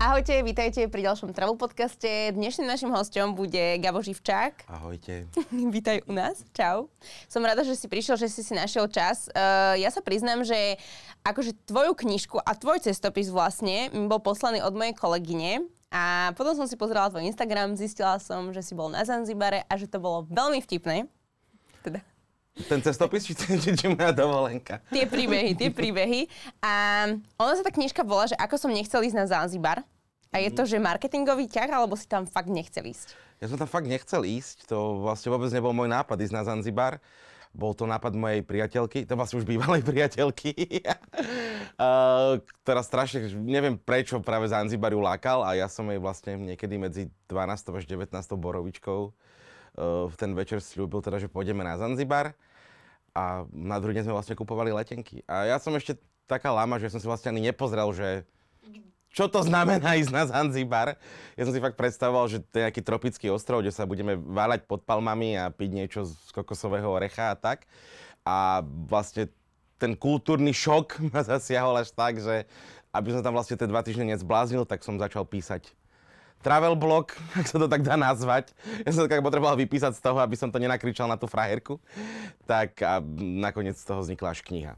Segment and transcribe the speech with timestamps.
[0.00, 2.32] Ahojte, vítajte pri ďalšom Travel podcaste.
[2.32, 4.64] Dnešným našim hostom bude Gabo Živčák.
[4.72, 5.28] Ahojte.
[5.76, 6.40] Vítaj u nás.
[6.56, 6.88] Čau.
[7.28, 9.28] Som rada, že si prišiel, že si si našiel čas.
[9.28, 10.80] Uh, ja sa priznám, že
[11.20, 16.56] akože tvoju knižku a tvoj cestopis vlastne mi bol poslaný od mojej kolegyne, a potom
[16.56, 20.00] som si pozerala tvoj Instagram, zistila som, že si bol na Zanzibare a že to
[20.00, 21.10] bolo veľmi vtipné.
[21.84, 22.00] Teda
[22.66, 24.82] ten cestopis, či, či, či moja dovolenka?
[24.90, 26.26] Tie príbehy, tie príbehy.
[26.60, 27.06] A
[27.38, 29.86] ona sa tá knižka volá, že ako som nechcel ísť na Zanzibar.
[30.30, 33.18] A je to, že marketingový ťah, alebo si tam fakt nechcel ísť?
[33.42, 34.70] Ja som tam fakt nechcel ísť.
[34.70, 37.02] To vlastne vôbec nebol môj nápad ísť na Zanzibar.
[37.50, 40.54] Bol to nápad mojej priateľky, to vlastne už bývalej priateľky,
[42.62, 47.02] ktorá strašne, neviem prečo práve Zanzibar ju lákal a ja som jej vlastne niekedy medzi
[47.26, 47.74] 12.
[47.74, 48.14] až 19.
[48.38, 49.10] borovičkou
[49.80, 52.36] v ten večer slúbil teda, že pôjdeme na Zanzibar
[53.16, 55.24] a na druhý deň sme vlastne kupovali letenky.
[55.26, 55.98] A ja som ešte
[56.28, 58.22] taká lama, že som si vlastne ani nepozrel, že
[59.10, 60.94] čo to znamená ísť na Zanzibar.
[61.34, 64.70] Ja som si fakt predstavoval, že to je nejaký tropický ostrov, kde sa budeme váľať
[64.70, 67.66] pod palmami a piť niečo z kokosového orecha a tak.
[68.22, 69.26] A vlastne
[69.80, 72.46] ten kultúrny šok ma zasiahol až tak, že
[72.90, 75.70] aby som tam vlastne tie dva týždne nezbláznil, tak som začal písať
[76.40, 78.52] travel blog, ak sa to tak dá nazvať.
[78.84, 81.78] Ja som tak potreboval vypísať z toho, aby som to nenakričal na tú frajerku.
[82.44, 84.74] Tak a nakoniec z toho vznikla až kniha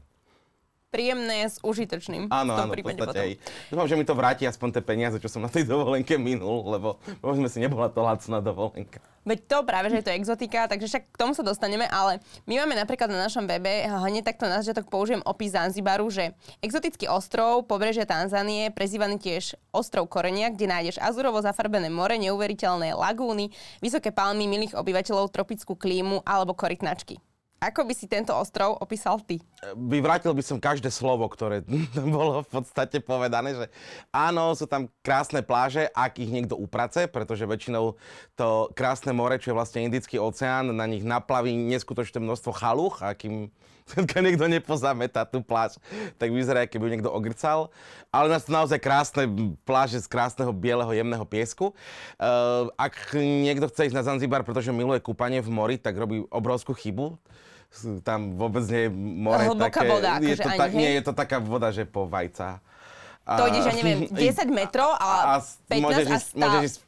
[0.93, 2.29] príjemné s užitočným.
[2.29, 3.31] Áno, áno, v podstate aj.
[3.73, 7.01] Dúfam, že mi to vráti aspoň tie peniaze, čo som na tej dovolenke minul, lebo
[7.17, 9.01] povedzme si, nebola to lacná dovolenka.
[9.23, 12.59] Veď to práve, že je to exotika, takže však k tomu sa dostaneme, ale my
[12.59, 17.63] máme napríklad na našom webe, hneď takto na začiatok použijem opis Zanzibaru, že exotický ostrov,
[17.63, 23.47] pobrežia Tanzánie, prezývaný tiež ostrov Korenia, kde nájdeš azurovo zafarbené more, neuveriteľné lagúny,
[23.79, 27.15] vysoké palmy, milých obyvateľov, tropickú klímu alebo korytnačky.
[27.63, 29.39] Ako by si tento ostrov opísal ty?
[29.71, 31.63] Vyvrátil by som každé slovo, ktoré
[31.95, 33.65] bolo v podstate povedané, že
[34.11, 37.95] áno, sú tam krásne pláže, ak ich niekto uprace, pretože väčšinou
[38.35, 43.15] to krásne more, čo je vlastne Indický oceán, na nich naplaví neskutočné množstvo chaluch a
[43.15, 43.47] kým
[43.83, 45.75] keď niekto nepozametá tú pláž,
[46.15, 47.67] tak vyzerá, keby niekto ogrcal.
[48.15, 49.27] Ale nás to naozaj krásne
[49.67, 51.75] pláže z krásneho bieleho jemného piesku.
[52.15, 56.71] Uh, ak niekto chce ísť na Zanzibar, pretože miluje kúpanie v mori, tak robí obrovskú
[56.71, 57.19] chybu
[58.05, 59.89] tam vôbec nie je more Hlboká také...
[59.89, 60.77] voda, je akože to ani, ta, hej?
[60.77, 62.61] Nie, je to taká voda, že po vajca.
[63.23, 63.99] A, to ide, že neviem,
[64.33, 66.41] 10 metrov a, a 15 môžeš a stále...
[66.41, 66.79] Môžeš ísť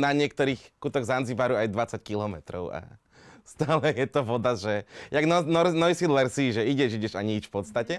[0.00, 2.72] na niektorých kutoch Zanzibaru aj 20 kilometrov.
[2.72, 2.88] A
[3.54, 7.94] stále je to voda, že jak no, no, že ideš, ideš a nič v podstate.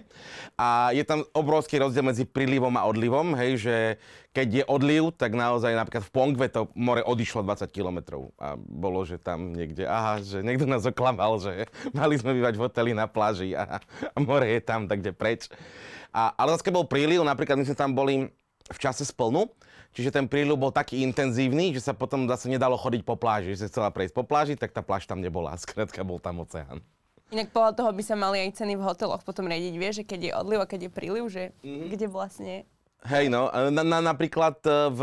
[0.58, 3.76] A je tam obrovský rozdiel medzi prílivom a odlivom, hej, že
[4.34, 9.06] keď je odliv, tak naozaj napríklad v Pongve to more odišlo 20 kilometrov a bolo,
[9.08, 13.08] že tam niekde, aha, že niekto nás oklamal, že mali sme bývať v hoteli na
[13.08, 13.80] pláži a,
[14.12, 15.48] a more je tam, tak kde preč.
[16.12, 18.28] A, ale zase bol príliv, napríklad my sme tam boli
[18.66, 19.46] v čase splnu,
[19.96, 23.56] Čiže ten príľub bol taký intenzívny, že sa potom zase nedalo chodiť po pláži.
[23.56, 25.56] Že sa chcela prejsť po pláži, tak tá pláž tam nebola.
[25.64, 26.84] Skrátka bol tam oceán.
[27.32, 30.20] Inak podľa toho by sa mali aj ceny v hoteloch potom riadiť, vieš, že keď
[30.22, 31.88] je odliv a keď je príliv, že mm-hmm.
[31.90, 32.54] kde vlastne...
[33.06, 35.02] Hej, no, na, na, napríklad e, v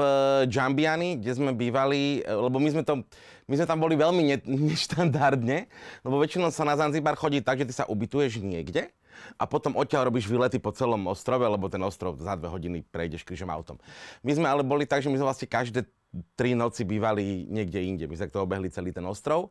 [0.50, 3.06] Jambiani, kde sme bývali, e, lebo my sme, to,
[3.46, 4.36] my sme tam boli veľmi ne,
[4.74, 5.70] neštandardne,
[6.02, 8.90] lebo väčšinou sa na Zanzibar chodí tak, že ty sa ubytuješ niekde
[9.38, 13.22] a potom odtiaľ robíš výlety po celom ostrove, lebo ten ostrov za dve hodiny prejdeš
[13.22, 13.78] krížom autom.
[14.26, 15.86] My sme ale boli tak, že my sme vlastne každé
[16.34, 18.04] tri noci bývali niekde inde.
[18.10, 19.48] My sme to obehli celý ten ostrov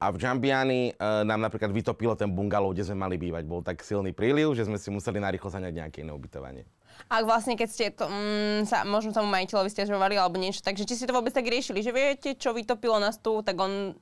[0.00, 0.92] a v Jambiani e,
[1.28, 3.44] nám napríklad vytopilo ten bungalov, kde sme mali bývať.
[3.46, 6.64] Bol tak silný príliv, že sme si museli narýchlo zaňať nejaké iné ubytovanie.
[7.08, 10.98] A vlastne keď ste to, mm, sa možno tomu majiteľovi stiažovali alebo niečo, takže či
[10.98, 13.96] si to vôbec tak riešili, že viete, čo vytopilo nás tu, tak on,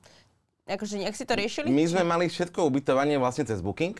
[0.67, 1.71] akože nejak si to riešili?
[1.71, 3.95] My sme mali všetko ubytovanie vlastne cez Booking.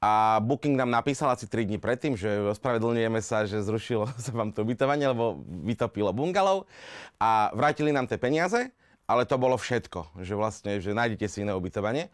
[0.00, 4.52] A Booking nám napísal asi 3 dní predtým, že ospravedlňujeme sa, že zrušilo sa vám
[4.56, 6.64] to ubytovanie, lebo vytopilo bungalov
[7.20, 8.72] a vrátili nám tie peniaze,
[9.04, 12.08] ale to bolo všetko, že vlastne, že nájdete si iné ubytovanie.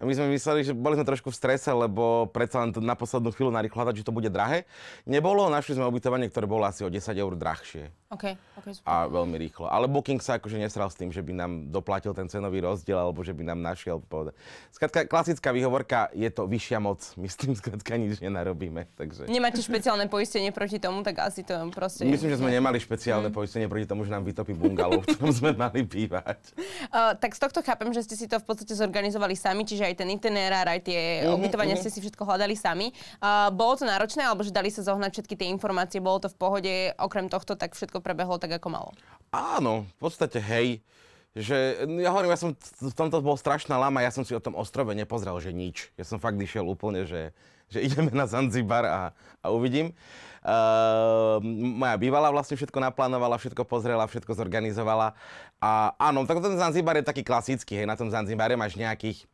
[0.00, 3.36] A my sme mysleli, že boli sme trošku v strese, lebo predsa len na poslednú
[3.36, 4.64] chvíľu narýchlo hľadať, že to bude drahé.
[5.04, 7.92] Nebolo, našli sme ubytovanie, ktoré bolo asi o 10 eur drahšie.
[8.10, 8.26] OK,
[8.58, 8.90] OK, super.
[8.90, 9.70] A veľmi rýchlo.
[9.70, 13.22] Ale Booking sa akože nesral s tým, že by nám doplatil ten cenový rozdiel, alebo
[13.22, 14.34] že by nám našiel povedať.
[14.74, 16.98] Skrátka, klasická výhovorka, je to vyššia moc.
[17.14, 18.90] My s tým skrátka nič nenarobíme.
[18.98, 19.30] Takže...
[19.30, 22.02] Nemáte špeciálne poistenie proti tomu, tak asi to proste...
[22.02, 23.36] Myslím, že sme nemali špeciálne mm.
[23.38, 26.42] poistenie proti tomu, že nám vytopí bungalov, v ktorom sme mali bývať.
[26.90, 29.94] Uh, tak z tohto chápem, že ste si to v podstate zorganizovali sami, čiže aj
[30.00, 31.86] ten itinerár, aj tie mm-hmm, ubytovania mm-hmm.
[31.86, 32.90] ste si všetko hľadali sami.
[33.22, 36.36] Uh, bolo to náročné, alebo že dali sa zohnať všetky tie informácie, bolo to v
[36.40, 38.90] pohode, okrem tohto, tak všetko prebehlo tak, ako malo?
[39.30, 40.82] Áno, v podstate hej.
[41.30, 44.58] Že, ja hovorím, ja som v tomto bol strašná lama, ja som si o tom
[44.58, 45.94] ostrove nepozrel, že nič.
[45.94, 47.30] Ja som fakt išiel úplne, že
[47.70, 49.00] že ideme na Zanzibar a,
[49.40, 49.94] a uvidím.
[50.40, 55.14] Uh, moja bývalá vlastne všetko naplánovala, všetko pozrela, všetko zorganizovala.
[55.62, 59.24] A áno, tak ten Zanzibar je taký klasický, hej, na tom Zanzibare máš nejakých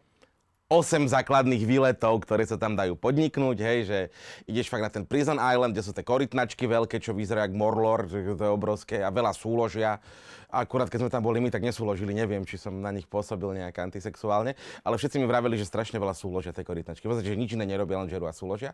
[0.66, 3.98] 8 základných výletov, ktoré sa tam dajú podniknúť, hej, že
[4.50, 8.10] ideš fakt na ten Prison Island, kde sú tie korytnačky veľké, čo vyzerajú ako Morlor,
[8.10, 10.02] že to je obrovské a veľa súložia.
[10.56, 13.76] Akurát keď sme tam boli my, tak nesúložili, neviem, či som na nich pôsobil nejak
[13.76, 17.04] antisexuálne, ale všetci mi vraveli, že strašne veľa súložia tej korytnačky.
[17.04, 18.72] Vlastne, že nič iné nerobia, len žerú a súložia.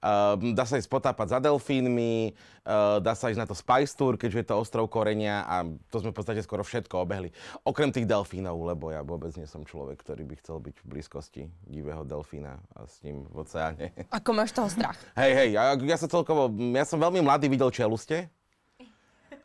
[0.00, 2.32] Uh, dá sa ísť potápať za delfínmi,
[2.64, 6.00] uh, dá sa ísť na to Spice Tour, keďže je to ostrov Korenia a to
[6.00, 7.28] sme v podstate skoro všetko obehli.
[7.68, 11.42] Okrem tých delfínov, lebo ja vôbec nie som človek, ktorý by chcel byť v blízkosti
[11.68, 13.92] divého delfína a s ním v oceáne.
[14.08, 14.96] Ako máš toho strach?
[15.12, 18.32] Hej, hej, ja, ja som celkovo, ja som veľmi mladý videl čeluste,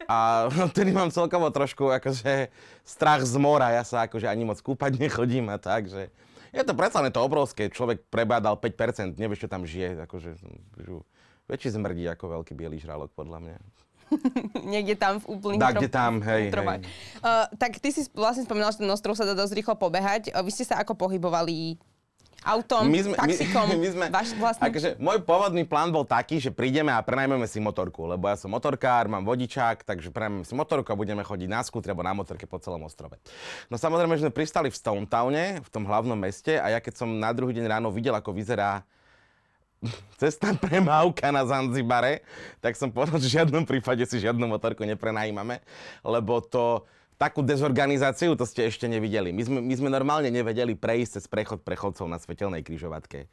[0.08, 2.52] a vtedy mám celkovo trošku akože
[2.84, 3.74] strach z mora.
[3.76, 6.14] Ja sa akože ani moc kúpať nechodím a tak, že...
[6.54, 7.66] Je to predsa to obrovské.
[7.74, 10.06] Človek prebádal 5%, nevieš, čo tam žije.
[10.06, 10.48] Akože, že,
[11.50, 13.58] väčší zmrdí ako veľký bielý žralok, podľa mňa.
[14.74, 16.80] Niekde tam v úplných Tak, kde tam, hej, hej.
[17.26, 20.30] Uh, tak ty si vlastne spomínal, že ten ostrov sa dá dosť rýchlo pobehať.
[20.30, 21.82] Uh, vy ste sa ako pohybovali
[22.44, 24.68] autom, my sme, taxikom, my, my sme, váš vlastný...
[24.70, 28.52] Akože, môj pôvodný plán bol taký, že prídeme a prenajmeme si motorku, lebo ja som
[28.52, 32.44] motorkár, mám vodičák, takže prenajmeme si motorku a budeme chodiť na skútri alebo na motorke
[32.46, 33.16] po celom ostrove.
[33.72, 37.04] No samozrejme, že sme pristali v Stone Towne, v tom hlavnom meste a ja keď
[37.04, 38.84] som na druhý deň ráno videl, ako vyzerá
[40.22, 42.24] cestná premávka na Zanzibare,
[42.64, 45.60] tak som povedal, že v žiadnom prípade si žiadnu motorku neprenajímame,
[46.04, 46.84] lebo to
[47.18, 49.32] takú dezorganizáciu to ste ešte nevideli.
[49.32, 53.30] My sme, my sme normálne nevedeli prejsť cez prechod prechodcov na svetelnej kryžovatke.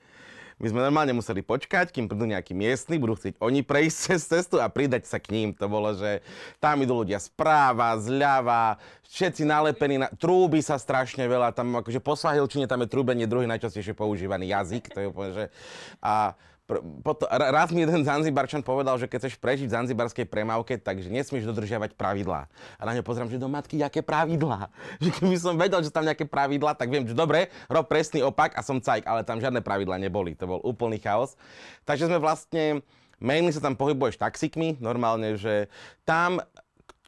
[0.60, 4.60] My sme normálne museli počkať, kým prídu nejakí miestni, budú chcieť oni prejsť cez cestu
[4.60, 5.48] a pridať sa k ním.
[5.56, 6.20] To bolo, že
[6.60, 8.76] tam idú ľudia správa, zľava,
[9.08, 10.12] všetci nalepení, na...
[10.12, 14.92] trúby sa strašne veľa, tam akože po svahilčine tam je trúbenie druhý najčastejšie používaný jazyk,
[14.92, 15.44] to je úplne, že...
[16.04, 16.36] A
[17.02, 21.50] potom, raz mi jeden Zanzibarčan povedal, že keď chceš prežiť v zanzibarskej premávke, takže nesmieš
[21.50, 22.46] dodržiavať pravidlá.
[22.78, 24.70] A na ňo pozriem, že do matky, aké pravidlá?
[25.02, 28.52] Že keby som vedel, že tam nejaké pravidlá, tak viem, že dobre, rob presný opak
[28.52, 30.36] a som cajk, ale tam žiadne pravidlá neboli.
[30.36, 31.34] To bol úplný chaos.
[31.88, 32.84] Takže sme vlastne
[33.20, 35.68] mainly sa tam pohybuješ taxikmi, normálne, že
[36.08, 36.40] tam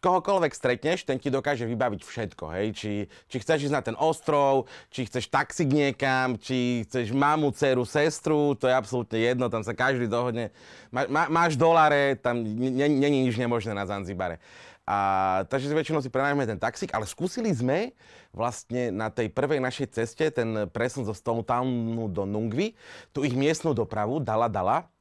[0.02, 2.66] kohokoľvek stretneš, ten ti dokáže vybaviť všetko, hej.
[2.74, 2.92] Či,
[3.30, 8.58] či chceš ísť na ten ostrov, či chceš taxik niekam, či chceš mamu, dceru, sestru,
[8.58, 10.50] to je absolútne jedno, tam sa každý dohodne.
[10.90, 14.42] Má, má, máš dolare, tam není nič nemožné na Zanzibare.
[14.82, 17.94] A, takže väčšinou si prenajme ten taxík, ale skúsili sme
[18.34, 22.74] vlastne na tej prvej našej ceste ten presun zo Stone Townu do Nungvi,
[23.14, 24.91] tú ich miestnú dopravu, dala, dala,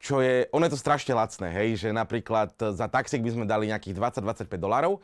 [0.00, 3.68] čo je, ono je to strašne lacné, hej, že napríklad za taxík by sme dali
[3.68, 4.96] nejakých 20-25 dolárov,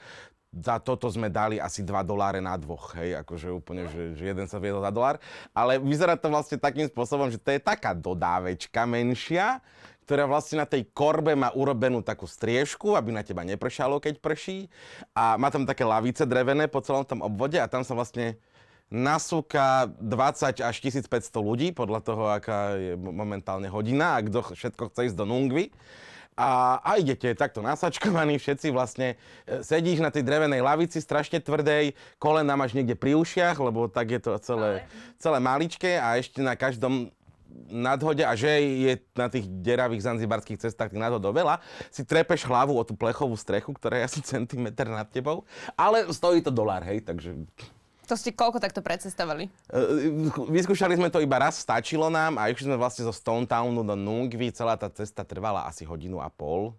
[0.57, 4.49] za toto sme dali asi 2 doláre na dvoch, hej, akože úplne, že, že jeden
[4.49, 5.21] sa viedol za dolár.
[5.53, 9.61] Ale vyzerá to vlastne takým spôsobom, že to je taká dodávečka menšia,
[10.09, 14.71] ktorá vlastne na tej korbe má urobenú takú striežku, aby na teba nepršalo, keď prší.
[15.13, 18.39] A má tam také lavice drevené po celom tom obvode a tam sa vlastne
[18.91, 21.11] nasúka 20 až 1500
[21.43, 25.75] ľudí, podľa toho, aká je momentálne hodina a kto všetko chce ísť do Nungvy.
[26.37, 29.17] A, a idete takto nasačkovaní, všetci vlastne
[29.49, 34.13] e, sedíš na tej drevenej lavici, strašne tvrdej, kolena máš niekde pri ušiach, lebo tak
[34.13, 34.85] je to celé,
[35.17, 37.09] celé maličké a ešte na každom
[37.73, 42.77] nadhode a že je na tých deravých zanzibarských cestách tých nadhodov veľa, si trepeš hlavu
[42.77, 47.01] o tú plechovú strechu, ktorá je asi centimetr nad tebou, ale stojí to dolár, hej,
[47.01, 47.33] takže
[48.07, 49.51] to ste koľko takto precestovali?
[49.69, 53.83] Uh, vyskúšali sme to iba raz, stačilo nám a išli sme vlastne zo Stone Townu
[53.83, 54.55] do Nungvi.
[54.55, 56.73] Celá tá cesta trvala asi hodinu a pol.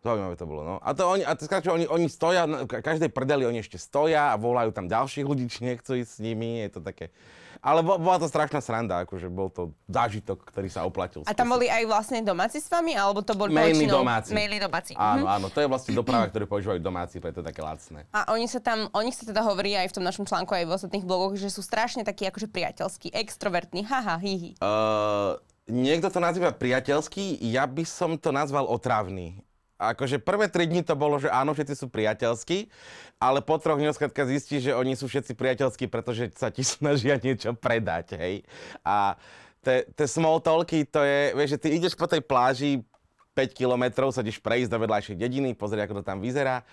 [0.00, 0.74] Zaujímavé to bolo, no.
[0.80, 4.40] A to oni, a to skrát, oni, oni stoja, každej prdeli oni ešte stoja a
[4.40, 7.12] volajú tam ďalších ľudí, či nechcú ísť s nimi, je to také...
[7.60, 11.20] Ale bola to strašná sranda, akože bol to zážitok, ktorý sa oplatil.
[11.28, 14.32] A tam boli aj vlastne domáci s vami, alebo to boli Mainly domáci.
[14.32, 14.96] Mainly domáci.
[14.96, 15.36] Áno, mhm.
[15.36, 18.08] áno, to je vlastne doprava, ktorú používajú domáci, preto je také lacné.
[18.16, 20.64] A oni sa tam, o nich sa teda hovorí aj v tom našom článku, aj
[20.64, 24.56] v ostatných blogoch, že sú strašne takí akože priateľskí, extrovertní, haha, hihi.
[24.64, 25.36] Uh,
[25.68, 29.44] niekto to nazýva priateľský, ja by som to nazval otravný
[29.80, 32.68] akože prvé tri dni to bolo, že áno, všetci sú priateľskí,
[33.16, 37.16] ale po troch dňoch skladka zistí, že oni sú všetci priateľskí, pretože sa ti snažia
[37.16, 38.44] niečo predať, hej.
[38.84, 39.16] A
[39.64, 42.84] tie small talky, to je, vieš, že ty ideš po tej pláži
[43.32, 46.66] 5 kilometrov, sa ideš prejsť do vedľajšej dediny, pozrieť, ako to tam vyzerá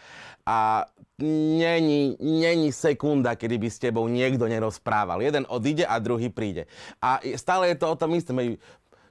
[0.47, 0.87] a
[1.19, 5.19] není, není sekunda, kedy by s tebou niekto nerozprával.
[5.19, 6.71] Jeden odíde a druhý príde.
[7.03, 8.39] A stále je to o tom istom.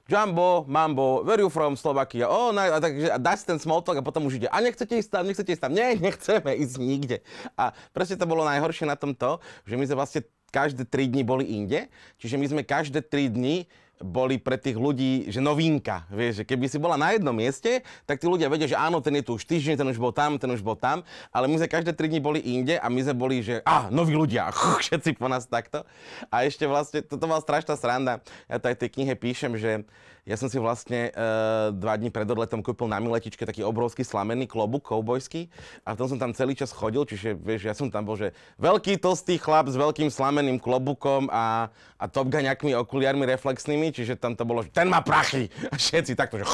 [0.07, 3.83] Jumbo, Mambo, where you from, Slovakia, oh, no, a takže a dá si ten small
[3.83, 6.75] talk a potom už ide, a nechcete ísť tam, nechcete ísť tam, nie, nechceme ísť
[6.79, 7.17] nikde.
[7.59, 11.27] A proste to bolo najhoršie na tom to, že my sme vlastne každé 3 dní
[11.27, 11.91] boli inde,
[12.23, 13.67] čiže my sme každé 3 dní
[14.01, 16.05] boli pre tých ľudí, že novinka.
[16.13, 19.17] Vieš, že keby si bola na jednom mieste, tak tí ľudia vedia, že áno, ten
[19.17, 21.01] je tu už týždeň, ten už bol tam, ten už bol tam,
[21.33, 24.13] ale my sme každé 3 dní boli inde a my sme boli, že á, noví
[24.13, 25.81] ľudia, všetci po nás takto.
[26.29, 28.21] A ešte vlastne, toto bola strašná sranda.
[28.45, 29.85] Ja to aj v tej knihe píšem, že
[30.27, 34.43] ja som si vlastne uh, dva dní pred odletom kúpil na Miletičke taký obrovský slamený
[34.43, 35.47] klobúk koubojský
[35.87, 38.35] a v tom som tam celý čas chodil, čiže vieš, ja som tam bol, že
[38.59, 44.43] veľký tlstý chlap s veľkým slameným klobúkom a, a topgaňakmi okuliarmi reflexnými, čiže tam to
[44.43, 45.47] bolo, že ten má prachy!
[45.71, 46.45] A všetci takto, že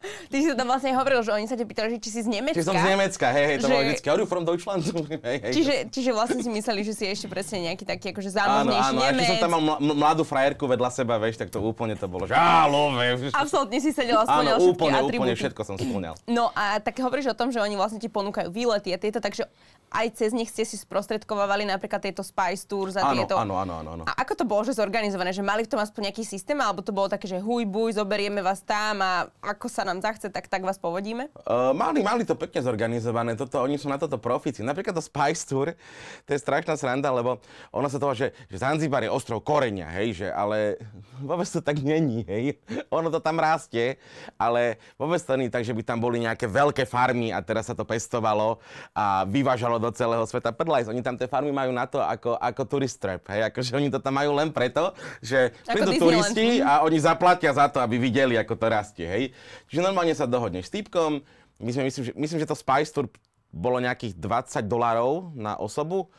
[0.00, 2.28] Ty si to tam vlastne hovoril, že oni sa ťa pýtali, že či si z
[2.32, 2.56] Nemecka.
[2.56, 3.72] Či som z Nemecka, hej, hej, to že...
[3.76, 4.80] bolo vždycky, are you from Deutschland?
[5.28, 5.52] hej, hej.
[5.52, 9.08] Čiže, čiže vlastne si mysleli, že si ešte presne nejaký taký akože zámožnejší áno, áno,
[9.12, 9.28] Nemec.
[9.28, 12.32] Áno, som tam mal mladú frajerku vedľa seba, vieš, tak to úplne to bolo, že
[12.32, 13.28] álo, vieš.
[13.36, 15.16] Absolútne si sedel a splňal všetky úplne, atribúty.
[15.20, 16.14] úplne všetko som splňal.
[16.24, 19.52] No a tak hovoríš o tom, že oni vlastne ti ponúkajú výlety a tieto, takže
[19.90, 23.34] aj cez nich ste si sprostredkovávali napríklad tieto Spice Tours a áno, tieto.
[23.34, 24.02] Áno, áno, áno, áno.
[24.06, 25.34] A ako to bolo, že zorganizované?
[25.34, 28.38] Že mali v tom aspoň nejaký systém, alebo to bolo také, že huj, buj, zoberieme
[28.38, 31.26] vás tam a ako sa nám zachce, tak, tak vás povodíme?
[31.42, 33.34] Uh, mali, mali to pekne zorganizované.
[33.34, 34.62] Toto, oni sú na toto profici.
[34.62, 35.74] Napríklad to Spice Tour,
[36.22, 37.42] to je strašná sranda, lebo
[37.74, 40.78] ono sa toho, že, že Zanzibar je ostrov koreňa, hej, že, ale
[41.18, 42.62] vôbec to tak není, hej.
[42.94, 43.98] Ono to tam rastie,
[44.38, 47.74] ale vôbec to nie tak, že by tam boli nejaké veľké farmy a teraz sa
[47.74, 48.62] to pestovalo
[48.94, 50.92] a vyvážalo do celého sveta prdlajs.
[50.92, 53.24] Oni tam tie farmy majú na to ako, ako tourist trap.
[53.32, 53.48] Hej?
[53.48, 54.92] Akože oni to tam majú len preto,
[55.24, 59.08] že prídu turisti a oni zaplatia za to, aby videli, ako to rastie.
[59.08, 59.24] Hej?
[59.72, 61.24] Čiže normálne sa dohodneš s týpkom.
[61.60, 63.08] My sme, myslím, že, myslím, že to Spice Tour
[63.50, 66.12] bolo nejakých 20 dolárov na osobu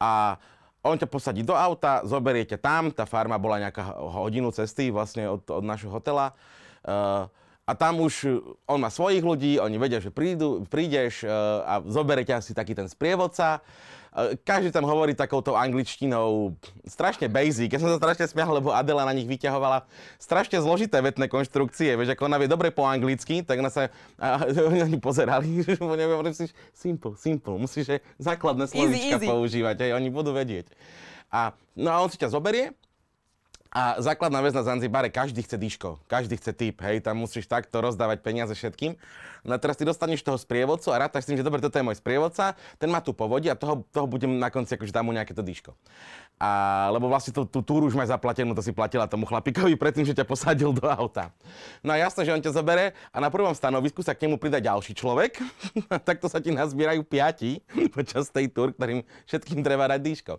[0.00, 0.40] a
[0.80, 5.42] on ťa posadí do auta, zoberiete tam, tá farma bola nejaká hodinu cesty vlastne od,
[5.44, 6.32] od našho hotela.
[6.86, 7.26] Uh,
[7.68, 11.28] a tam už e, on má svojich ľudí, oni vedia, že prídu, prídeš e,
[11.68, 13.60] a zoberete asi taký ten sprievodca.
[14.08, 16.56] E, každý tam hovorí takouto angličtinou
[16.88, 17.68] strašne basic.
[17.68, 19.84] Ja som sa strašne smial, lebo Adela na nich vyťahovala
[20.16, 21.92] strašne zložité vetné konštrukcie.
[21.92, 26.56] Vieš, ako ona vie dobre po anglicky, tak na sa a, oni pozerali, že musíš
[26.72, 30.72] simple, simple, musíš základné slovíčka používať, aj oni budú vedieť.
[31.28, 32.72] A, no a on si ťa zoberie
[33.68, 37.80] a základná vec na Zanzibare, každý chce diško, každý chce typ, hej, tam musíš takto
[37.84, 38.96] rozdávať peniaze všetkým.
[39.48, 41.84] No a teraz ty dostaneš toho sprievodcu a rátaš s tým, že dobre, toto je
[41.84, 45.16] môj sprievodca, ten má tu povodí a toho, toho budem na konci akože dám mu
[45.16, 45.72] nejaké to diško.
[46.38, 50.06] A, lebo vlastne tú, tú túru už máš zaplatenú, to si platila tomu chlapikovi predtým,
[50.06, 51.34] že ťa posadil do auta.
[51.82, 54.62] No a jasné, že on ťa zobere a na prvom stanovisku sa k nemu pridá
[54.62, 55.42] ďalší človek.
[56.08, 57.58] takto sa ti nazbierajú piati
[57.96, 60.32] počas tej túr, ktorým všetkým treba dať dýško.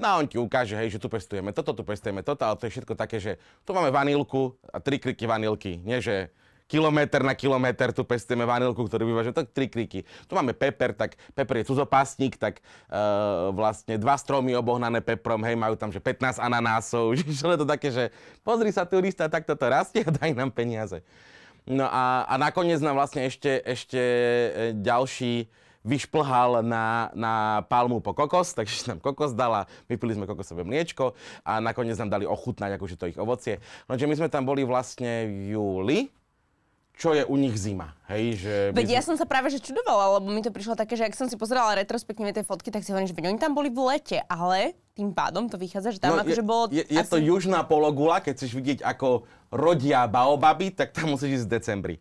[0.00, 2.66] No a on ti ukáže, hej, že tu pestujeme toto, tu pestujeme toto, ale to
[2.66, 5.78] je všetko také, že tu máme vanilku a tri kriky vanilky.
[5.78, 10.02] Nie, že kilometr na kilometr tu pestujeme vanilku, ktorú vyváža, tak tri kriky.
[10.04, 15.56] Tu máme peper, tak peper je cuzopásnik, tak uh, vlastne dva stromy obohnané peprom, hej,
[15.56, 18.04] majú tam, že 15 ananásov, že to také, že
[18.40, 21.04] pozri sa turista, tak toto rastie a daj nám peniaze.
[21.64, 25.48] No a, a nakoniec nám vlastne ešte, ešte e, ďalší
[25.84, 27.34] vyšplhal na, na
[27.68, 32.24] palmu po kokos, takže nám kokos dala, vypili sme kokosové mliečko a nakoniec nám dali
[32.28, 33.60] ochutnať akože to ich ovocie.
[33.88, 35.98] Lenže my sme tam boli vlastne v júli,
[36.94, 37.94] čo je u nich zima.
[38.06, 38.94] Hej, že veď sme...
[38.94, 41.34] ja som sa práve že čudovala, lebo mi to prišlo také, že ak som si
[41.34, 45.10] pozerala retrospektívne tie fotky, tak si hovorím, že oni tam boli v lete, ale tým
[45.10, 46.70] pádom to vychádza, že tam no, akože bolo...
[46.70, 47.10] Je, je asi...
[47.10, 51.96] to južná pologula, keď chceš vidieť, ako rodia baobaby, tak tam musíš ísť v decembri.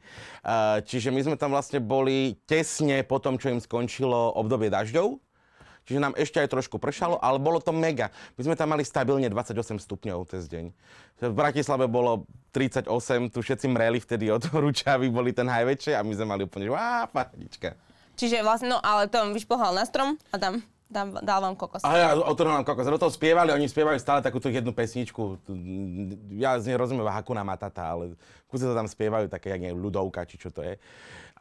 [0.45, 5.17] Uh, čiže my sme tam vlastne boli tesne po tom, čo im skončilo obdobie dažďov.
[5.83, 8.09] Čiže nám ešte aj trošku pršalo, ale bolo to mega.
[8.39, 10.71] My sme tam mali stabilne 28 stupňov cez deň.
[11.23, 12.87] V Bratislave bolo 38,
[13.31, 16.73] tu všetci mreli vtedy od ručavy, boli ten najväčšie a my sme mali úplne, že
[16.75, 17.07] á.
[18.13, 20.61] Čiže vlastne, no ale to vyšplhal na strom a tam
[20.93, 21.81] dám, dal vám kokos.
[21.81, 22.85] A ja otrhol vám kokos.
[22.85, 25.41] Do toho spievali, oni spievajú stále takúto jednu pesničku.
[26.37, 28.13] Ja z nej rozumiem Hakuna Matata, ale
[28.45, 30.77] kúse to tam spievajú také, jak ľudovka, či čo to je.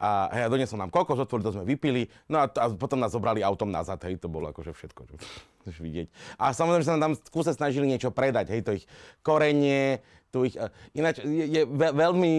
[0.03, 3.39] A ja donesol nám kokos, otvorili, to sme vypili, no a, a potom nás zobrali
[3.39, 5.15] autom nazad, hej, to bolo akože všetko, čo
[5.63, 6.11] chceš vidieť.
[6.35, 8.83] A samozrejme, že sa nám tam kúse snažili niečo predať, hej, to ich
[9.23, 10.57] korenie, tu ich,
[10.97, 12.33] ináč je, je veľmi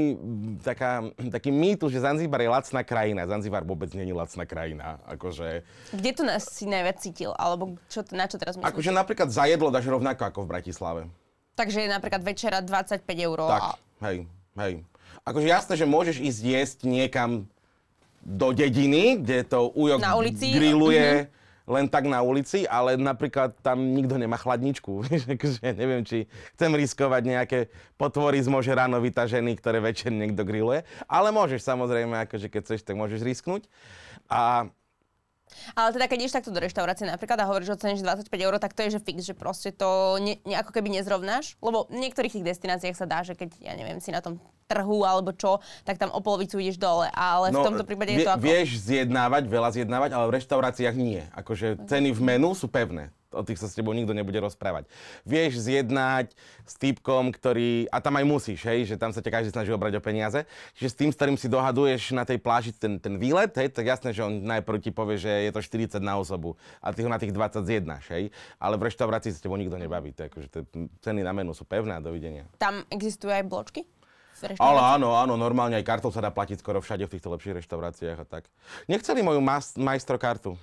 [0.67, 3.23] taká, taký mýtus, že Zanzibar je lacná krajina.
[3.23, 4.99] Zanzibar vôbec je lacná krajina.
[5.07, 5.63] Akože...
[5.95, 7.31] Kde tu nás si najviac cítil?
[7.39, 8.67] Alebo čo, na čo teraz myslíš?
[8.67, 11.01] Akože napríklad za jedlo dáš rovnako ako v Bratislave.
[11.55, 13.39] Takže je napríklad večera 25 eur.
[13.47, 13.71] Tak, a...
[14.11, 14.27] hej,
[14.59, 14.75] hej.
[15.23, 17.47] Akože jasné, že môžeš ísť jesť niekam
[18.25, 20.49] do dediny, kde to ujok na ulici.
[20.57, 21.69] grilluje mm-hmm.
[21.69, 25.05] len tak na ulici, ale napríklad tam nikto nemá chladničku.
[25.29, 26.25] Takže neviem, či
[26.57, 27.59] chcem riskovať nejaké
[28.01, 30.89] potvory z možerano vytažený, ktoré večer niekto grilluje.
[31.05, 33.69] Ale môžeš samozrejme, akože keď chceš, tak môžeš risknúť.
[34.33, 34.73] A
[35.75, 38.73] Ale teda, keď ideš takto do reštaurácie napríklad a hovoríš, že oceníš 25 eur, tak
[38.73, 41.57] to je že fix, že proste to ne, ne, ako keby nezrovnáš.
[41.65, 45.05] Lebo v niektorých tých destináciách sa dá, že keď, ja neviem, si na tom trhu
[45.05, 47.09] alebo čo, tak tam o polovicu ideš dole.
[47.13, 48.45] Ale v tomto prípade je to ako...
[48.45, 51.21] Vieš zjednávať, veľa zjednávať, ale v reštauráciách nie.
[51.37, 54.87] Akože ceny v menu sú pevné o tých sa s tebou nikto nebude rozprávať.
[55.27, 56.33] Vieš zjednať
[56.65, 59.99] s typkom, ktorý, a tam aj musíš, hej, že tam sa ťa každý snaží obrať
[59.99, 60.47] o peniaze,
[60.79, 63.85] čiže s tým, s ktorým si dohaduješ na tej pláži ten, ten výlet, hej, tak
[63.85, 67.11] jasné, že on najprv ti povie, že je to 40 na osobu a ty ho
[67.11, 70.29] na tých 20 zjednáš, hej, ale v reštaurácii sa s tebou nikto nebaví, to je
[70.31, 70.49] akože
[71.03, 72.47] ceny na menu sú pevné a dovidenia.
[72.57, 73.83] Tam existujú aj bločky?
[74.59, 78.19] Ale áno, áno, normálne aj kartou sa dá platiť skoro všade v týchto lepších reštauráciách
[78.19, 78.45] a tak.
[78.91, 80.59] Nechceli moju mas- majstro kartu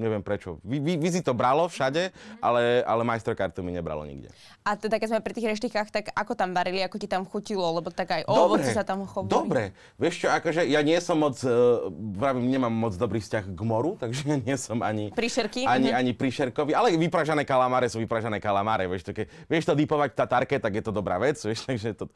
[0.00, 0.56] neviem prečo.
[0.64, 3.02] Vy, vy, vy to bralo všade, ale, ale
[3.36, 4.32] kartu mi nebralo nikde.
[4.64, 7.64] A teda keď sme pri tých reštikách, tak ako tam varili, ako ti tam chutilo,
[7.76, 9.30] lebo tak aj ovoci sa tam chovali.
[9.30, 9.62] Dobre,
[10.00, 14.00] vieš čo, akože ja nie som moc, uh, pravím, nemám moc dobrý vzťah k moru,
[14.00, 15.12] takže nie som ani...
[15.12, 15.68] Príšerky?
[15.68, 16.00] Ani, uh-huh.
[16.00, 20.16] ani príšerkový, ale vypražané kalamáre sú vypražané kalamáre, vieš, to, keď vieš to dýpovať v
[20.60, 22.08] tak je to dobrá vec, vieš, takže to,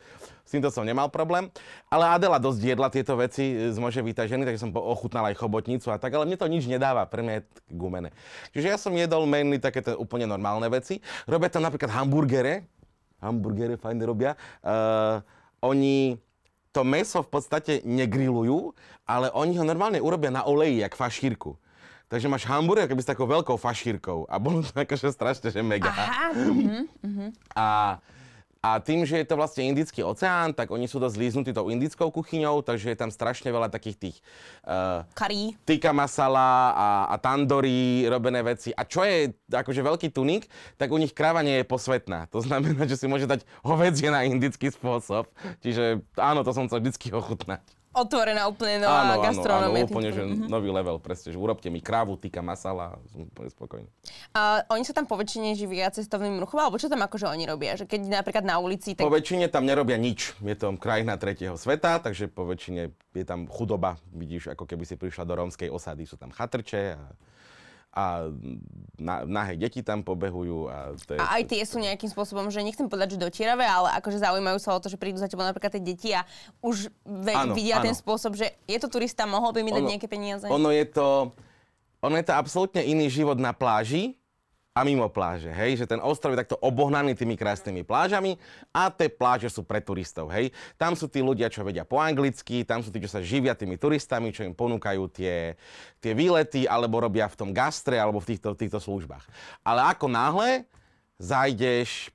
[0.45, 1.49] s týmto som nemal problém.
[1.89, 5.97] Ale Adela dosť jedla tieto veci z može vytažený, takže som ochutnal aj chobotnicu a
[5.97, 7.43] tak, ale mne to nič nedáva, pre mňa je
[7.75, 8.15] gumené.
[8.55, 11.03] Čiže ja som jedol mainly také úplne normálne veci.
[11.27, 12.65] Robia tam napríklad hamburgere,
[13.19, 14.39] hamburgere fajne robia.
[14.63, 15.21] Uh,
[15.65, 16.17] oni
[16.75, 18.75] to meso v podstate negrilujú,
[19.07, 21.55] ale oni ho normálne urobia na oleji, jak fašírku.
[22.11, 24.27] Takže máš hamburger keby s takou veľkou fašírkou.
[24.29, 25.91] A bolo to akože strašne, že mega.
[25.91, 27.29] Aha, uh-huh, uh-huh.
[27.55, 27.67] A
[28.65, 32.09] a tým, že je to vlastne Indický oceán, tak oni sú dosť líznutí tou indickou
[32.09, 34.17] kuchyňou, takže je tam strašne veľa takých tých...
[34.65, 35.53] Uh, Curry.
[35.69, 38.73] Tikka masala a, a tandorí robené veci.
[38.73, 40.49] A čo je akože veľký tunik,
[40.81, 42.25] tak u nich kráva nie je posvetná.
[42.33, 45.29] To znamená, že si môže dať hovedzie na indický spôsob.
[45.61, 47.61] Čiže áno, to som chcel vždycky ochutnať
[47.95, 49.87] otvorená úplne nová áno, gastronomia.
[49.87, 50.51] Áno, úplne, že mm-hmm.
[50.51, 53.89] nový level, presne, že urobte mi krávu, týka masala, som úplne spokojný.
[54.35, 57.79] A oni sa tam po väčšine živia cestovným ruchom, alebo čo tam akože oni robia?
[57.79, 58.99] Že keď napríklad na ulici...
[58.99, 59.07] Tak...
[59.07, 60.35] Po väčšine tam nerobia nič.
[60.43, 63.97] Je to krajina tretieho sveta, takže po väčšine je tam chudoba.
[64.11, 67.03] Vidíš, ako keby si prišla do rómskej osady, sú tam chatrče a
[67.95, 68.27] a
[68.99, 70.67] na, nahé deti tam pobehujú.
[70.67, 73.95] A, to je, a aj tie sú nejakým spôsobom, že nechcem povedať, že dotieravé, ale
[74.03, 76.27] akože zaujímajú sa o to, že prídu za tebou napríklad tie deti a
[76.59, 77.87] už ve- ano, vidia ano.
[77.87, 80.51] ten spôsob, že je to turista, mohol by mi dať nejaké peniaze.
[80.51, 81.31] Ono je to,
[82.03, 84.19] ono je to absolútne iný život na pláži,
[84.75, 88.35] a mimo pláže, hej, že ten ostrov je takto obohnaný tými krásnymi plážami
[88.75, 90.51] a tie pláže sú pre turistov, hej.
[90.75, 93.79] Tam sú tí ľudia, čo vedia po anglicky, tam sú tí, čo sa živia tými
[93.79, 95.55] turistami, čo im ponúkajú tie,
[96.03, 99.23] tie výlety, alebo robia v tom gastre, alebo v týchto, týchto službách.
[99.63, 100.67] Ale ako náhle
[101.23, 102.11] zajdeš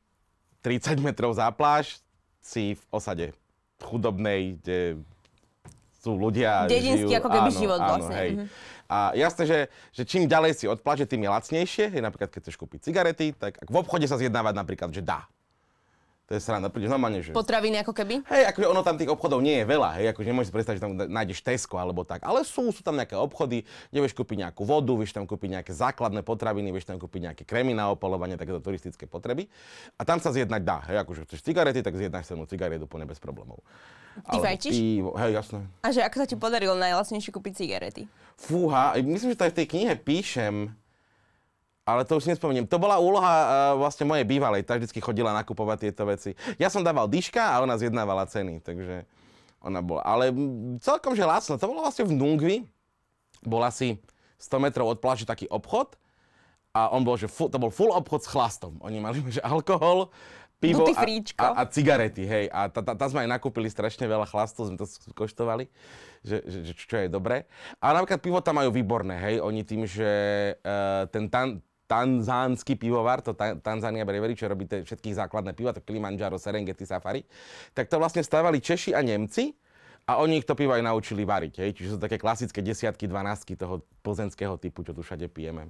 [0.60, 2.04] 30 metrov za pláž,
[2.44, 3.32] si v osade
[3.80, 5.00] chudobnej, kde
[6.00, 8.16] sú ľudia, Dedinský žijú, ako keby áno, život áno, vlastne.
[8.20, 8.32] Hej.
[8.36, 8.48] Mm-hmm.
[8.90, 9.60] A jasné, že,
[9.94, 11.94] že čím ďalej si od pláže, tým je lacnejšie.
[11.94, 15.30] Hej, napríklad, keď chceš kúpiť cigarety, tak v obchode sa zjednávať napríklad, že dá.
[16.30, 17.34] To je sranda, prídeš normálne, že...
[17.34, 18.22] Potraviny ako keby?
[18.30, 20.84] Hej, akože ono tam tých obchodov nie je veľa, hej, akože nemôžeš si predstaviť, že
[20.86, 24.62] tam nájdeš Tesco alebo tak, ale sú, sú tam nejaké obchody, kde vieš kúpiť nejakú
[24.62, 28.62] vodu, vieš tam kúpiť nejaké základné potraviny, vieš tam kúpiť nejaké kremy na opalovanie, takéto
[28.62, 29.50] turistické potreby.
[29.98, 33.18] A tam sa zjednať dá, hej, akože chceš cigarety, tak zjednáš sa cigaretu úplne bez
[33.18, 33.66] problémov.
[34.26, 34.76] Ty fajčíš?
[34.76, 35.60] Pivo, hej, jasné.
[35.84, 38.04] A že ako sa ti podarilo najlasnejšie kúpiť cigarety?
[38.40, 40.72] Fúha, myslím, že to aj v tej knihe píšem,
[41.84, 42.70] ale to už si nespomeniem.
[42.70, 43.50] To bola úloha uh,
[43.82, 46.38] vlastne mojej bývalej, tá vždycky chodila nakupovať tieto veci.
[46.62, 49.10] Ja som dával dyška a ona zjednávala ceny, takže
[49.60, 50.06] ona bola.
[50.06, 50.32] Ale
[50.80, 51.60] celkom, že lacno.
[51.60, 52.58] To bolo vlastne v Nungvi.
[53.44, 54.00] Bol asi
[54.40, 56.00] 100 metrov od pláže taký obchod
[56.72, 58.78] a on bol, že full, to bol full obchod s chlastom.
[58.86, 60.14] Oni mali, že alkohol,
[60.60, 61.04] pivo a,
[61.40, 62.46] a, a cigarety, hej.
[62.52, 65.72] A tam sme aj nakúpili strašne veľa chlastov, sme to koštovali,
[66.22, 67.48] že, že, čo je dobré.
[67.80, 69.36] A napríklad pivo tam majú výborné, hej.
[69.40, 70.12] Oni tým, že
[70.60, 76.38] uh, ten tan, tanzánsky pivovar, to Tanzania Brewery, čo robí všetkých základné piva, to Kilimanjaro,
[76.38, 77.26] Serengeti, Safari,
[77.74, 79.56] tak to vlastne stávali Češi a Nemci,
[80.10, 81.72] a oni ich to pivo aj naučili variť, hej?
[81.78, 85.70] čiže sú také klasické desiatky, dvanáctky toho plzenského typu, čo tu všade pijeme.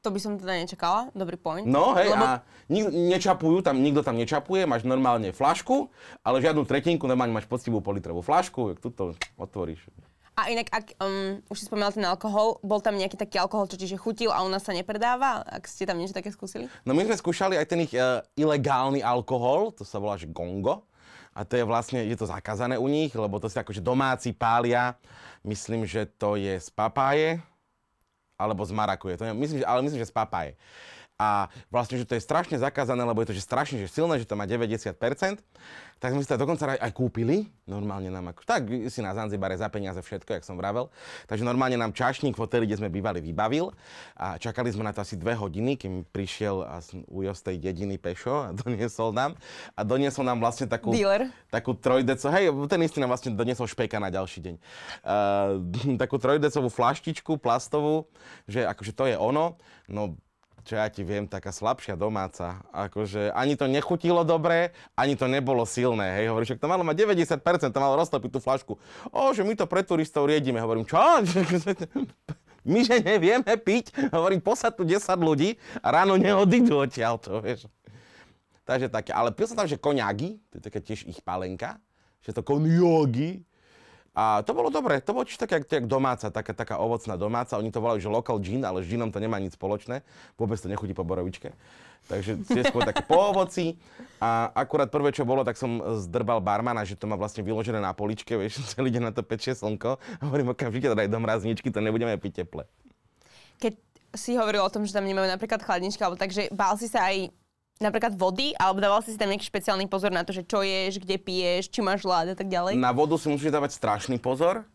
[0.00, 1.68] To by som teda nečakala, dobrý point.
[1.68, 2.24] No hej, lebo...
[2.24, 2.40] a
[2.72, 5.92] nik- nečapujú, tam, nikto tam nečapuje, máš normálne flašku,
[6.24, 9.84] ale žiadnu tretinku, normálne máš poctivú politrovú flašku, jak tuto otvoríš.
[10.40, 13.76] A inak, ak um, už si spomínal ten alkohol, bol tam nejaký taký alkohol, čo
[13.76, 15.44] čiže chutil a u nás sa nepredáva?
[15.44, 16.72] Ak ste tam niečo také skúsili?
[16.88, 20.88] No my sme skúšali aj ten ich uh, ilegálny alkohol, to sa volá, že gongo.
[21.36, 24.96] A to je vlastne, je to zakázané u nich, lebo to si akože domáci pália.
[25.44, 27.38] Myslím, že to je z papáje,
[28.40, 29.20] alebo z marakuje.
[29.20, 30.56] To je, myslím, že, ale myslím, že z papáje.
[31.20, 34.24] A vlastne, že to je strašne zakázané, lebo je to že strašne že silné, že
[34.24, 34.96] to má 90%,
[36.00, 37.52] tak sme si to dokonca aj, aj kúpili.
[37.68, 40.88] Normálne nám ako, tak si na Zanzibare za peniaze všetko, jak som vravel.
[41.28, 43.68] Takže normálne nám čašník v hoteli, kde sme bývali, vybavil
[44.16, 46.64] a čakali sme na to asi dve hodiny, kým prišiel
[47.12, 49.36] Ujo z tej dediny pešo a doniesol nám.
[49.76, 51.28] A doniesol nám vlastne takú, Dealer.
[51.52, 54.54] takú trojdeco, hej, ten istý nám vlastne doniesol špejka na ďalší deň.
[55.04, 58.08] Uh, takú trojdecovú flaštičku plastovú,
[58.48, 59.60] že akože to je ono.
[59.84, 60.16] No
[60.70, 62.62] čo ja ti viem, taká slabšia domáca.
[62.70, 66.22] Akože ani to nechutilo dobre, ani to nebolo silné.
[66.22, 68.78] Hej, hovorí, že to malo mať 90%, to malo roztopiť tú flašku.
[69.10, 70.62] O, že my to pre turistov riedime.
[70.62, 70.94] Hovorím, čo?
[72.60, 74.12] My, že nevieme piť.
[74.12, 77.64] Hovorím, posad tu 10 ľudí a ráno neodídu odtiaľ to, vieš.
[78.68, 81.80] Takže také, ale pil sa tam, že koňagy, to je také tiež ich palenka,
[82.20, 83.48] že to konjogi,
[84.10, 87.54] a to bolo dobre, to bolo tiež také jak domáca, taká, taká ovocná domáca.
[87.54, 90.02] Oni to volajú, že local gin, ale s ginom to nemá nič spoločné.
[90.34, 91.54] Vôbec to nechutí po borovičke.
[92.10, 93.78] Takže je skôr také po ovoci.
[94.18, 97.94] A akurát prvé, čo bolo, tak som zdrbal barmana, že to má vlastne vyložené na
[97.94, 100.02] poličke, vieš, celý deň na to pečie slnko.
[100.18, 102.66] A hovorím, okamžite daj do mrazničky, to nebudeme piť teple.
[103.62, 103.78] Keď
[104.18, 107.30] si hovoril o tom, že tam nemajú napríklad chladnička, alebo takže bál si sa aj
[107.80, 111.16] napríklad vody, alebo dával si tam nejaký špeciálny pozor na to, že čo ješ, kde
[111.16, 112.76] piješ, či máš ľad a tak ďalej?
[112.76, 114.68] Na vodu si musíš dávať strašný pozor.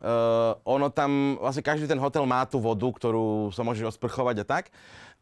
[0.00, 4.48] Uh, ono tam, vlastne každý ten hotel má tú vodu, ktorú sa môžeš osprchovať a
[4.48, 4.64] tak,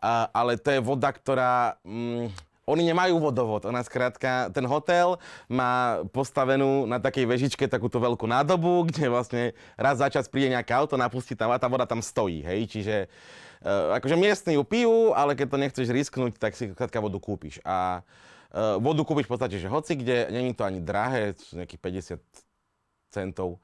[0.03, 1.79] uh, ale to je voda, ktorá...
[1.87, 2.27] Um,
[2.69, 3.65] oni nemajú vodovod.
[3.65, 5.17] Ona skrátka, ten hotel
[5.49, 9.43] má postavenú na takej vežičke takúto veľkú nádobu, kde vlastne
[9.79, 12.97] raz za čas príde nejaké auto, napustí tam a tá voda tam stojí, hej, čiže
[13.09, 17.59] uh, akože miestni ju pijú, ale keď to nechceš risknúť, tak si skrátka vodu kúpiš.
[17.67, 18.07] A
[18.55, 23.59] uh, vodu kúpiš v podstate, že hoci kde, není to ani drahé, nejakých 50 centov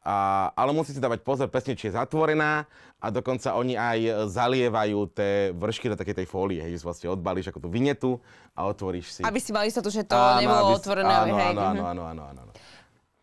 [0.00, 2.64] a, ale musí si dávať pozor presne, či je zatvorená
[2.96, 7.52] a dokonca oni aj zalievajú tie vršky do takej tej fólie, hej, že vlastne odbalíš
[7.52, 8.16] ako tú vinetu
[8.56, 9.22] a otvoríš si.
[9.28, 11.12] Aby si mali istotu, že to áno, nebolo aby, otvorené.
[11.12, 11.52] Áno, hej.
[11.52, 12.52] áno, áno, áno, áno, áno.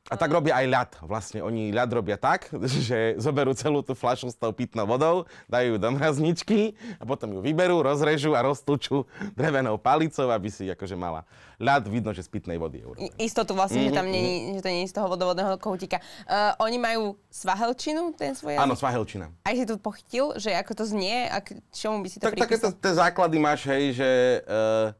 [0.07, 0.89] A tak robia aj ľad.
[1.03, 2.47] Vlastne oni ľad robia tak,
[2.87, 7.35] že zoberú celú tú fľašu s tou pitnou vodou, dajú ju do mrazničky a potom
[7.35, 9.03] ju vyberú, rozrežú a roztúču
[9.35, 13.09] drevenou palicou, aby si akože mala ľad, vidno, že z pitnej vody je urobené.
[13.17, 13.93] Istotu vlastne, mm-hmm.
[13.93, 14.53] že tam nie, mhm.
[14.57, 15.97] že to nie je z toho vodovodného kohútika.
[16.29, 18.63] Uh, oni majú svahelčinu, ten svoj jazyk?
[18.63, 19.25] Áno, svahelčina.
[19.43, 22.47] Aj si tu pochytil, že ako to znie a k čomu by si to tak,
[22.55, 24.09] tie základy máš, hej, že...
[24.45, 24.93] Uh,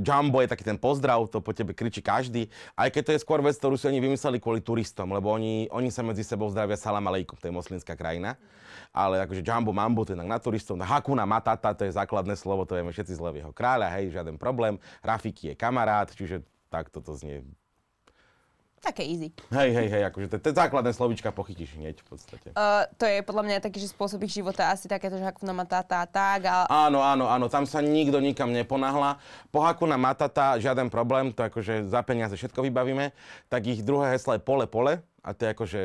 [0.00, 2.48] Jumbo je taký ten pozdrav, to po tebe kričí každý.
[2.72, 5.92] Aj keď to je skôr vec, ktorú si oni vymysleli kvôli turistom, lebo oni, oni
[5.92, 8.40] sa medzi sebou zdravia salam aleikum, to je moslimská krajina.
[8.92, 12.76] Ale akože Jumbo Mambo, to je na turistov, Hakuna Matata, to je základné slovo, to
[12.76, 14.80] vieme všetci z levého kráľa, hej, žiaden problém.
[15.04, 16.40] Rafiki je kamarát, čiže
[16.72, 17.44] tak toto znie
[18.86, 19.34] Také easy.
[19.50, 22.48] Hej, hej, hej, akože tie základné slovička pochytíš hneď v podstate.
[22.54, 26.06] Uh, to je podľa mňa taký, že spôsob ich života asi takéto, že Hakuna Matata
[26.06, 26.70] tak a...
[26.70, 29.18] Áno, áno, áno, tam sa nikto nikam neponáhla.
[29.50, 33.10] Po Hakuna Matata žiaden problém, to akože za peniaze všetko vybavíme.
[33.50, 35.80] Tak ich druhé heslo je pole, pole a to je akože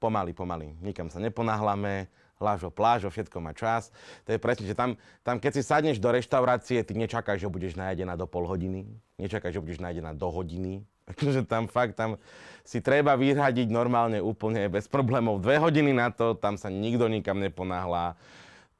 [0.00, 0.72] pomaly, pomaly.
[0.80, 2.08] Nikam sa neponáhlame,
[2.40, 3.92] lážo, plážo, všetko má čas.
[4.24, 7.76] To je presne, že tam, tam keď si sadneš do reštaurácie, ty nečakáš, že budeš
[7.76, 8.88] najedená do pol hodiny,
[9.20, 10.82] nečakáš, že budeš najedená do hodiny,
[11.18, 12.16] Takže tam fakt, tam
[12.62, 15.42] si treba vyhradiť normálne úplne bez problémov.
[15.42, 18.14] Dve hodiny na to, tam sa nikto nikam neponáhla.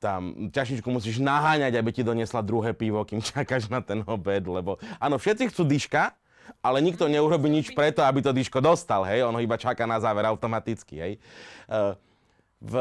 [0.02, 4.78] Tam ťažničku musíš naháňať, aby ti doniesla druhé pivo, kým čakáš na ten obed, lebo
[4.98, 6.14] áno, všetci chcú dyška,
[6.58, 10.26] ale nikto neurobi nič preto, aby to dyško dostal, hej, ono iba čaká na záver
[10.26, 11.12] automaticky, hej.
[11.70, 11.94] Uh,
[12.62, 12.75] v,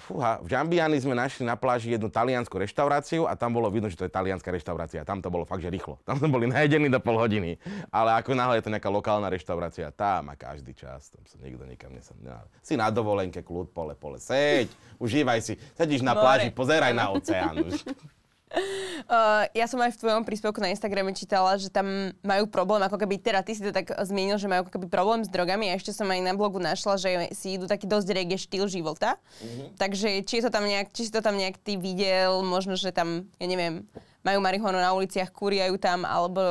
[0.00, 4.00] fúha, v Žambiani sme našli na pláži jednu taliansku reštauráciu a tam bolo vidno, že
[4.00, 5.04] to je talianská reštaurácia.
[5.04, 6.00] Tam to bolo fakt, že rýchlo.
[6.08, 7.60] Tam sme boli najedení do pol hodiny.
[7.92, 11.12] Ale ako náhle je to nejaká lokálna reštaurácia, tam má každý čas.
[11.12, 12.16] Tam sa nikto nikam nesam.
[12.64, 15.60] Si na dovolenke, kľud, pole, pole, seď, užívaj si.
[15.76, 17.60] Sedíš na pláži, pozeraj na oceán.
[18.46, 22.94] Uh, ja som aj v tvojom príspevku na Instagrame čítala, že tam majú problém, ako
[22.94, 25.74] keby, teda ty si to tak zmienil, že majú ako keby problém s drogami a
[25.74, 29.18] ešte som aj na blogu našla, že si idú taký dosť reggae štýl života.
[29.42, 29.66] Mm-hmm.
[29.74, 32.94] Takže či, je to tam nejak, či si to tam nejak ty videl, možno, že
[32.94, 33.82] tam, ja neviem,
[34.22, 36.42] majú marihuanu na uliciach, kúriajú tam, alebo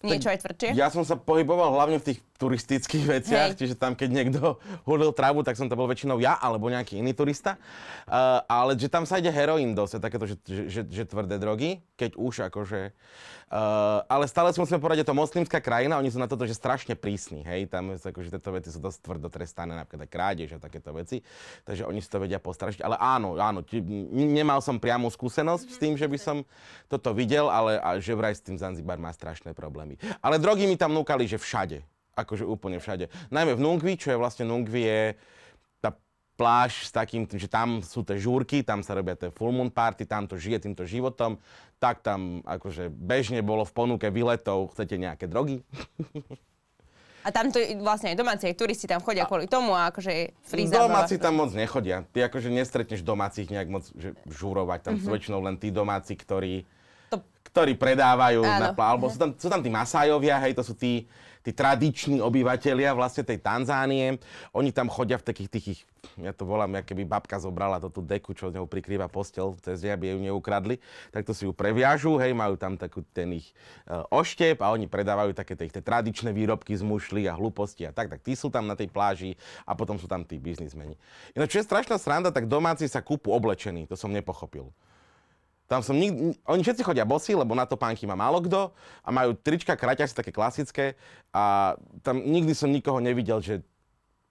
[0.00, 0.70] niečo aj tvrdšie?
[0.74, 3.58] Ja som sa pohyboval hlavne v tých turistických veciach, Hej.
[3.62, 7.14] čiže tam, keď niekto hulil trávu, tak som to bol väčšinou ja alebo nejaký iný
[7.14, 7.54] turista.
[8.10, 11.78] Uh, ale že tam sa ide heroín dosť, takéto, že, že, že, že tvrdé drogy,
[11.94, 12.90] keď už akože...
[13.52, 16.56] Uh, ale stále si musíme povedať, je to moslimská krajina, oni sú na toto, že
[16.56, 20.88] strašne prísni, hej, tam akože tieto veci sú dosť tvrdo trestané, napríklad krádež a takéto
[20.96, 21.20] veci,
[21.68, 22.80] takže oni si to vedia postražiť.
[22.80, 26.36] Ale áno, áno, či, nemal som priamu skúsenosť s tým, že by som
[26.88, 30.00] toto videl, ale a, že vraj s tým Zanzibar má strašné problémy.
[30.24, 33.08] Ale drogy mi tam núkali, že všade akože úplne všade.
[33.32, 35.02] Najmä v Nungvi, čo je vlastne Nungvi je
[35.80, 35.96] tá
[36.36, 40.04] pláž s takým, že tam sú tie žúrky, tam sa robia tie full moon party,
[40.04, 41.40] tam to žije týmto životom,
[41.80, 45.64] tak tam akože bežne bolo v ponuke výletov, chcete nejaké drogy?
[47.22, 50.34] A tam to vlastne aj domáci, aj turisti tam chodia kvôli tomu a akože
[50.66, 51.06] zábava.
[51.06, 52.02] Domáci tam moc nechodia.
[52.10, 54.78] Ty akože nestretneš domácich nejak moc že, žúrovať.
[54.82, 55.06] Tam mm-hmm.
[55.06, 56.66] sú väčšinou len tí domáci, ktorí,
[57.14, 58.74] To- ktorí predávajú Áno.
[58.74, 61.06] na alebo sú tam, sú tam tí masájovia, hej, to sú tí,
[61.42, 64.22] tí tradiční obyvateľia vlastne tej Tanzánie.
[64.54, 65.68] Oni tam chodia v takých tých,
[66.16, 69.58] ja to volám, ja keby babka zobrala to tú deku, čo z ňou prikrýva postel,
[69.60, 70.78] cez deň, aby ju neukradli,
[71.10, 73.50] tak to si ju previažu, hej, majú tam takú ten ich
[73.90, 77.92] uh, oštep a oni predávajú také tie, tie tradičné výrobky z mušly a hlúposti a
[77.92, 79.34] tak, tak tí sú tam na tej pláži
[79.66, 80.94] a potom sú tam tí biznismeni.
[81.34, 84.70] Ináč, čo je strašná sranda, tak domáci sa kúpu oblečení, to som nepochopil.
[85.72, 89.08] Tam som nikdy, oni všetci chodia bosí, lebo na to pánky má málo kto a
[89.08, 91.00] majú trička, kraťasy také klasické
[91.32, 91.72] a
[92.04, 93.64] tam nikdy som nikoho nevidel, že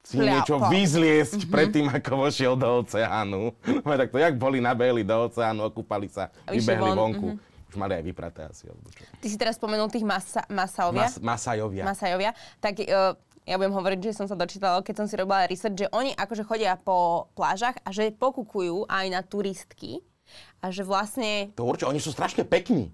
[0.06, 1.54] si Hľa, niečo vyzliesť mm-hmm.
[1.54, 3.58] predtým, ako vošiel do oceánu.
[3.82, 7.28] No tak to jak boli, nabehli do oceánu, okúpali sa, vybehli von, vonku.
[7.74, 9.02] Už mali aj vypraté asi, alebo čo.
[9.02, 11.10] Ty si teraz spomenul tých masa, masaovia.
[11.10, 11.84] Mas, masajovia.
[11.90, 12.32] Masajovia.
[12.62, 13.18] Tak uh,
[13.50, 16.46] ja budem hovoriť, že som sa dočítala, keď som si robila research, že oni akože
[16.46, 20.06] chodia po plážach a že pokukujú aj na turistky.
[20.62, 21.50] A že vlastne...
[21.58, 22.94] To určite, oni sú strašne pekní.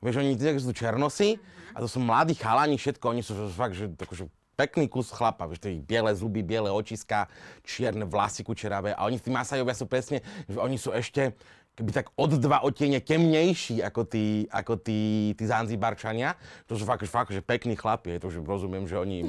[0.00, 1.36] Vieš, oni sú černosy
[1.76, 5.64] a to sú mladí chalani, všetko, oni sú fakt, že akože pekný kus chlapa, vieš,
[5.68, 7.28] ich biele zuby, biele očiska,
[7.64, 11.32] čierne vlasy kučeravé a oni tí masajovia sú presne, že oni sú ešte
[11.80, 16.36] keby tak od dva otiene temnejší ako tí, ako tí, tí Zanzibarčania.
[16.68, 19.24] To sú fakt, fakt že pekní chlapi, je to, že rozumiem, že oni...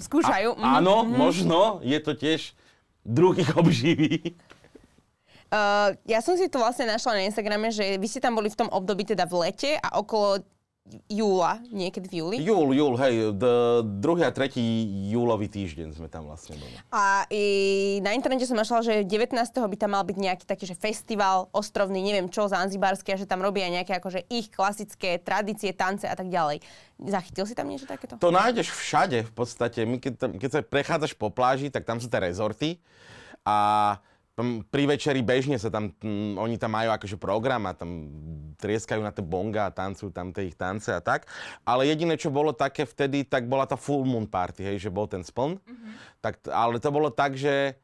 [0.00, 0.56] Skúšajú.
[0.56, 0.64] mhm.
[0.64, 2.56] Áno, možno, je to tiež
[3.04, 4.32] druh ich obživy.
[5.48, 8.58] Uh, ja som si to vlastne našla na Instagrame, že vy ste tam boli v
[8.58, 10.44] tom období teda v lete a okolo
[11.08, 12.36] júla, niekedy v júli.
[12.40, 14.60] Júl, júl, hej, d- druhý a tretí
[15.12, 16.72] júlový týždeň sme tam vlastne boli.
[16.88, 17.44] A i
[18.00, 19.36] na internete som našla, že 19.
[19.36, 23.44] by tam mal byť nejaký taký, že festival ostrovný, neviem čo, zanzibarský, a že tam
[23.44, 26.64] robia nejaké akože ich klasické tradície, tance a tak ďalej.
[27.04, 28.16] Zachytil si tam niečo takéto?
[28.16, 29.84] To nájdeš všade v podstate.
[29.84, 32.80] My keď, tam, keď sa prechádzaš po pláži, tak tam sú tie rezorty
[33.44, 33.96] a
[34.38, 38.06] tam pri večeri bežne sa tam, mm, oni tam majú akože program a tam
[38.54, 41.26] trieskajú na tie bonga a tancujú tam tie ich tance a tak.
[41.66, 45.10] Ale jediné, čo bolo také vtedy, tak bola tá full moon party, hej, že bol
[45.10, 45.58] ten spln.
[46.22, 47.74] Tak, ale to bolo tak, že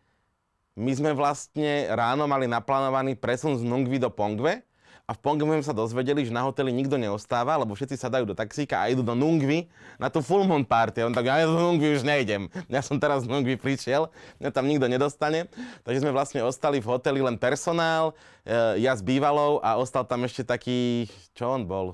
[0.78, 4.62] my sme vlastne ráno mali naplánovaný presun z Nungvi do Pongve
[5.04, 8.24] a v Pongve sme sa dozvedeli, že na hoteli nikto neostáva, lebo všetci sa dajú
[8.24, 9.68] do taxíka a idú do Nungvi
[10.00, 11.04] na tú full moon party.
[11.04, 12.48] On tak, ja do Nungvi už nejdem.
[12.72, 14.08] Ja som teraz z Nungvi prišiel,
[14.40, 15.52] mňa tam nikto nedostane.
[15.84, 18.16] Takže sme vlastne ostali v hoteli len personál,
[18.48, 21.04] e, ja s bývalou a ostal tam ešte taký,
[21.36, 21.92] čo on bol?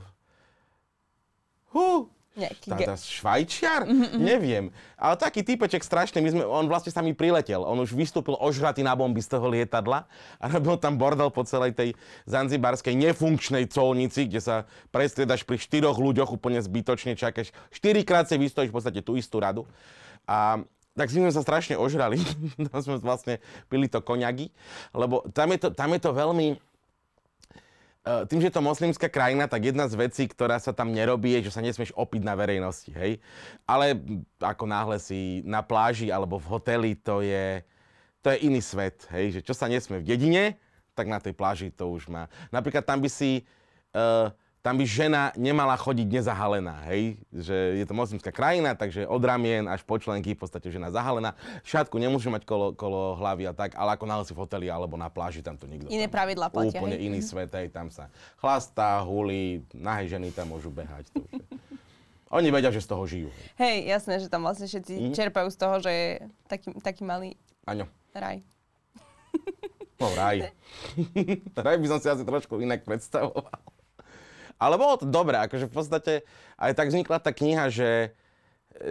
[1.75, 2.07] Hú,
[2.41, 3.85] Nejaký tá, tá Švajčiar?
[4.17, 4.73] Neviem.
[4.97, 7.61] Ale taký typeček strašný, my sme, on vlastne sa mi priletel.
[7.61, 10.09] On už vystúpil ožratý na bomby z toho lietadla
[10.41, 11.93] a robil tam bordel po celej tej
[12.25, 14.57] zanzibarskej nefunkčnej colnici, kde sa
[14.89, 17.53] prestriedaš pri štyroch ľuďoch úplne zbytočne, čakáš.
[17.69, 19.69] Štyrikrát si vystojíš v podstate tú istú radu.
[20.25, 20.65] A
[20.99, 22.19] tak si sme sa strašne ožrali.
[22.73, 23.39] tam sme vlastne
[23.71, 24.51] pili to koňagy,
[24.93, 26.61] lebo tam je to, tam je to veľmi...
[28.01, 31.37] Uh, tým, že je to moslimská krajina, tak jedna z vecí, ktorá sa tam nerobí,
[31.37, 33.21] je, že sa nesmieš opiť na verejnosti, hej.
[33.69, 34.01] Ale
[34.41, 37.61] ako náhle si na pláži alebo v hoteli, to je,
[38.25, 39.37] to je iný svet, hej.
[39.37, 40.57] Že čo sa nesmie v dedine,
[40.97, 42.33] tak na tej pláži to už má.
[42.49, 43.45] Napríklad tam by si,
[43.93, 47.17] uh, tam by žena nemala chodiť nezahalená, hej.
[47.31, 51.33] Že je to moslimská krajina, takže od ramien až po členky v podstate žena zahalená.
[51.63, 54.95] Šatku nemusíš mať kolo, kolo hlavy a tak, ale ako náhle si v hoteli alebo
[54.95, 55.89] na pláži, tam to nikto.
[55.89, 57.09] Iné tam, pravidlá platia, Úplne hej.
[57.09, 61.09] iný svet, hej, tam sa chlastá, hulí, nahé ženy tam môžu behať.
[61.11, 61.41] To už.
[62.31, 63.29] Oni vedia, že z toho žijú.
[63.57, 63.83] hej.
[63.87, 65.13] Jasné, že tam vlastne všetci Mhm.
[65.13, 66.09] čerpajú z toho, že je
[66.47, 67.89] taký, taký malý Aňo.
[68.13, 68.45] raj.
[69.97, 70.49] No, raj.
[71.57, 73.53] raj by som si asi trošku inak predstavoval.
[74.61, 76.13] Ale bolo to dobré, akože v podstate
[76.61, 78.13] aj tak vznikla tá kniha, že,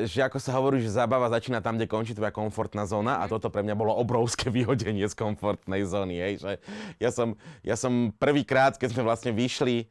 [0.10, 3.54] že ako sa hovorí, že zábava začína tam, kde končí tvoja komfortná zóna a toto
[3.54, 6.52] pre mňa bolo obrovské vyhodenie z komfortnej zóny, hej, že
[6.98, 9.86] ja som, ja som prvýkrát, keď sme vlastne vyšli,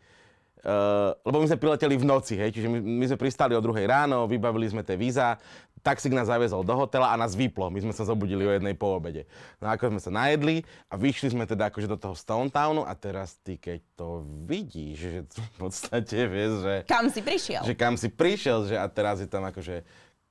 [0.59, 3.87] Uh, lebo my sme prileteli v noci, hej, čiže my, my sme pristali o druhej
[3.87, 5.39] ráno, vybavili sme tie víza,
[5.81, 7.69] taxík nás zaviezol do hotela a nás vyplo.
[7.69, 9.25] My sme sa zobudili o jednej po obede.
[9.59, 12.93] No ako sme sa najedli a vyšli sme teda akože do toho Stone Townu a
[12.93, 17.63] teraz ty keď to vidíš, že v podstate vieš, že Kam si prišiel?
[17.63, 19.83] že kam si prišiel, že a teraz je tam akože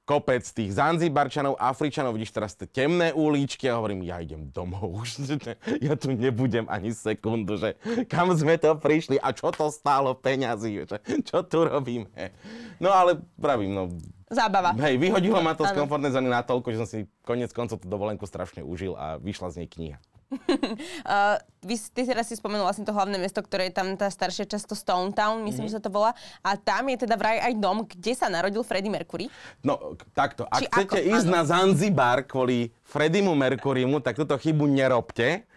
[0.08, 5.20] kopec tých Zanzibarčanov, Afričanov, vidíš teraz tie temné uličky a hovorím, ja idem domov už,
[5.84, 7.76] ja tu nebudem ani sekundu, že
[8.08, 12.08] kam sme to prišli a čo to stálo peňazí, že čo tu robíme.
[12.80, 13.84] No ale pravím, no
[14.28, 14.76] Zábava.
[14.78, 18.24] Hej, vyhodilo ma to z komfortnej zóny natoľko, že som si konec koncov tú dovolenku
[18.24, 20.00] strašne užil a vyšla z nej kniha.
[20.28, 24.44] Uh, vy, ty teraz si spomenul vlastne to hlavné mesto, ktoré je tam tá staršia
[24.46, 25.72] často Stone Town, myslím, Mhm.
[25.72, 26.12] že sa to volá.
[26.42, 29.32] A tam je teda vraj aj dom, kde sa narodil Freddie Mercury.
[29.62, 29.80] No,
[30.12, 30.44] takto.
[30.46, 31.08] Ak Či chcete ako?
[31.10, 31.32] ísť Áno.
[31.32, 35.48] na Zanzibar kvôli Fredimu Mercurimu, tak túto chybu nerobte.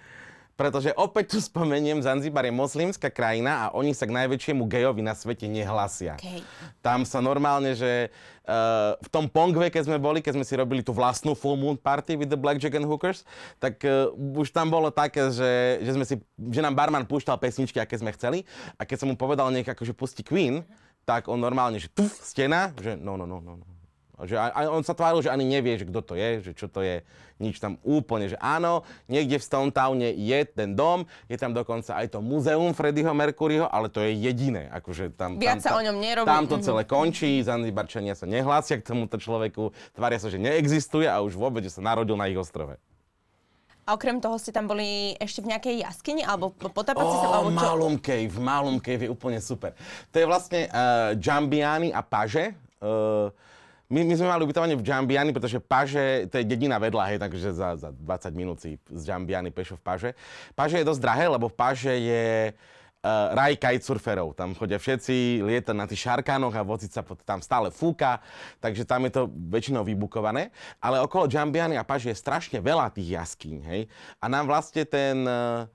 [0.61, 5.17] Pretože opäť tu spomeniem, Zanzibar je moslimská krajina a oni sa k najväčšiemu gejovi na
[5.17, 6.21] svete nehlasia.
[6.21, 6.45] Okej.
[6.85, 8.13] Tam sa normálne, že
[8.45, 11.81] uh, v tom Pongve, keď sme boli, keď sme si robili tú vlastnú full moon
[11.81, 13.25] party with the Blackjack and Hookers,
[13.57, 16.21] tak uh, už tam bolo také, že, že, sme si,
[16.53, 18.45] že nám barman púšťal pesničky, aké sme chceli
[18.77, 20.61] a keď som mu povedal nech akože pustí Queen,
[21.09, 23.57] tak on normálne, že tuf, stena, že no, no, no, no.
[23.57, 23.80] no.
[24.23, 26.67] Že a, a on sa tváril, že ani nevie, že kto to je, že čo
[26.67, 27.01] to je,
[27.37, 31.97] nič tam úplne, že áno, niekde v Stone Towne je ten dom, je tam dokonca
[31.97, 35.41] aj to muzeum Freddieho Mercuryho, ale to je jediné, akože tam...
[35.41, 36.29] Viac tam, sa o ňom nerobí.
[36.29, 36.65] Tam to Mhm.
[36.65, 41.65] celé končí, Zanzibarčania sa nehlásia k tomuto človeku, tvária sa, že neexistuje a už vôbec,
[41.65, 42.77] že sa narodil na ich ostrove.
[43.89, 47.35] A okrem toho ste tam boli ešte v nejakej jaskyni, alebo po potápací sa, Oh,
[47.41, 47.59] alebo čo?
[47.59, 49.73] Malum Cave, Malum Cave je úplne super.
[50.13, 52.55] To je vlastne uh, Jambiani a Paže.
[52.79, 53.33] Uh,
[53.91, 57.51] my, my sme mali ubytovanie v Jambiani, pretože Paže, to je dedina vedľa, hej, takže
[57.51, 60.11] za, za 20 minút si z Jambiani pešo v Paže.
[60.55, 64.39] Paže je dosť drahé, lebo Paže je uh, raj kitesurferov.
[64.39, 68.23] Tam chodia všetci lietať na tých šarkánoch a vociť sa, pod- tam stále fúka,
[68.63, 70.55] takže tam je to väčšinou vybukované.
[70.79, 73.83] Ale okolo Jambiany a Paže je strašne veľa tých jaskýň, hej.
[74.23, 75.27] A nám vlastne ten...
[75.27, 75.67] Uh,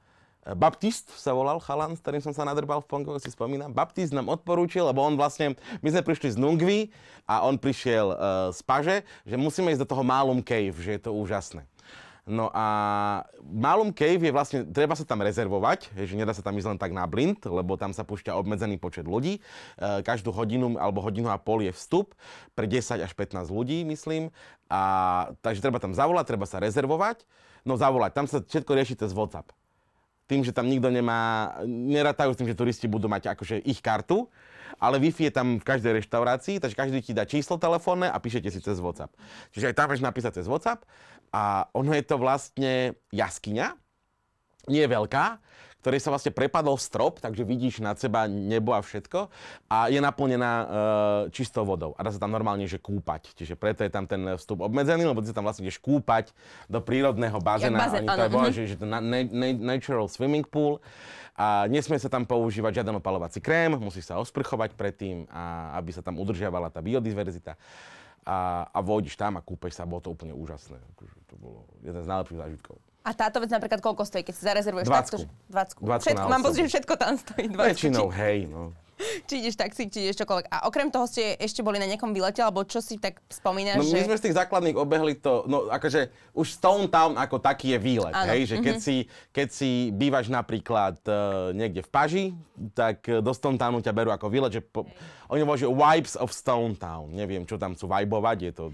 [0.54, 3.74] Baptist sa volal chalan, s ktorým som sa nadrbal v Pongoch, si spomínam.
[3.74, 6.94] Baptist nám odporúčil, lebo on vlastne, my sme prišli z Nungvy
[7.26, 8.18] a on prišiel uh,
[8.54, 11.66] z Paže, že musíme ísť do toho Malum Cave, že je to úžasné.
[12.30, 12.66] No a
[13.42, 16.94] Malum Cave je vlastne, treba sa tam rezervovať, že nedá sa tam ísť len tak
[16.94, 19.38] na blind, lebo tam sa púšťa obmedzený počet ľudí.
[19.38, 19.42] E,
[20.02, 22.18] každú hodinu alebo hodinu a pol je vstup
[22.58, 24.34] pre 10 až 15 ľudí, myslím.
[24.74, 24.82] A,
[25.46, 27.30] takže treba tam zavolať, treba sa rezervovať.
[27.62, 29.54] No zavolať, tam sa všetko rieši cez WhatsApp
[30.26, 34.26] tým, že tam nikto nemá, nerátajú s tým, že turisti budú mať akože ich kartu,
[34.82, 38.50] ale Wi-Fi je tam v každej reštaurácii, takže každý ti dá číslo telefónne a píšete
[38.50, 39.14] si cez WhatsApp.
[39.54, 40.84] Čiže aj tam vieš napísať cez WhatsApp
[41.30, 43.78] a ono je to vlastne jaskyňa,
[44.66, 45.26] nie je veľká,
[45.86, 49.30] ktorej sa vlastne prepadol strop, takže vidíš nad seba nebo a všetko
[49.70, 50.66] a je naplnená e,
[51.30, 53.38] čistou vodou a dá sa tam normálne že kúpať.
[53.38, 56.34] Čiže preto je tam ten vstup obmedzený, lebo ty sa tam vlastne ideš kúpať
[56.66, 57.86] do prírodného bazéna.
[57.86, 58.58] bazén, to volajú, mhm.
[58.58, 60.82] že, že to na, na, na, natural swimming pool
[61.38, 66.02] a nesmie sa tam používať žiaden opalovací krém, musíš sa osprchovať predtým, a aby sa
[66.02, 67.54] tam udržiavala tá biodiverzita.
[68.26, 70.82] A, a vodíš tam a kúpeš sa, bolo to úplne úžasné.
[70.98, 72.82] Akože To bolo jeden z najlepších zážitkov.
[73.06, 74.98] A táto vec napríklad koľko stojí, keď si zarezervuješ Dvacku.
[74.98, 75.18] takto?
[75.22, 75.80] že- Dvacku.
[75.80, 77.46] Dvacku Všetko, na mám pocit, že všetko tam stojí.
[77.48, 77.70] Dvacku.
[77.70, 78.74] Väčšinou, hej, no.
[79.28, 80.48] Či, ideš taxík, či ideš čokoľvek.
[80.48, 83.84] A okrem toho ste ešte boli na nejakom výlete, alebo čo si tak spomínaš, No
[83.84, 83.92] že...
[83.92, 87.80] my sme z tých základných obehli to, no akože už Stone Town ako taký je
[87.84, 88.96] výlet, Áno, hej, že keď, si,
[89.36, 92.26] keď si bývaš napríklad uh, niekde v Paži,
[92.72, 94.88] tak eh, do Stone Townu ťa berú ako výlet, že po,
[95.28, 98.66] oni hovoria, že vibes of Stone Town, neviem, čo tam sú vibovať, je to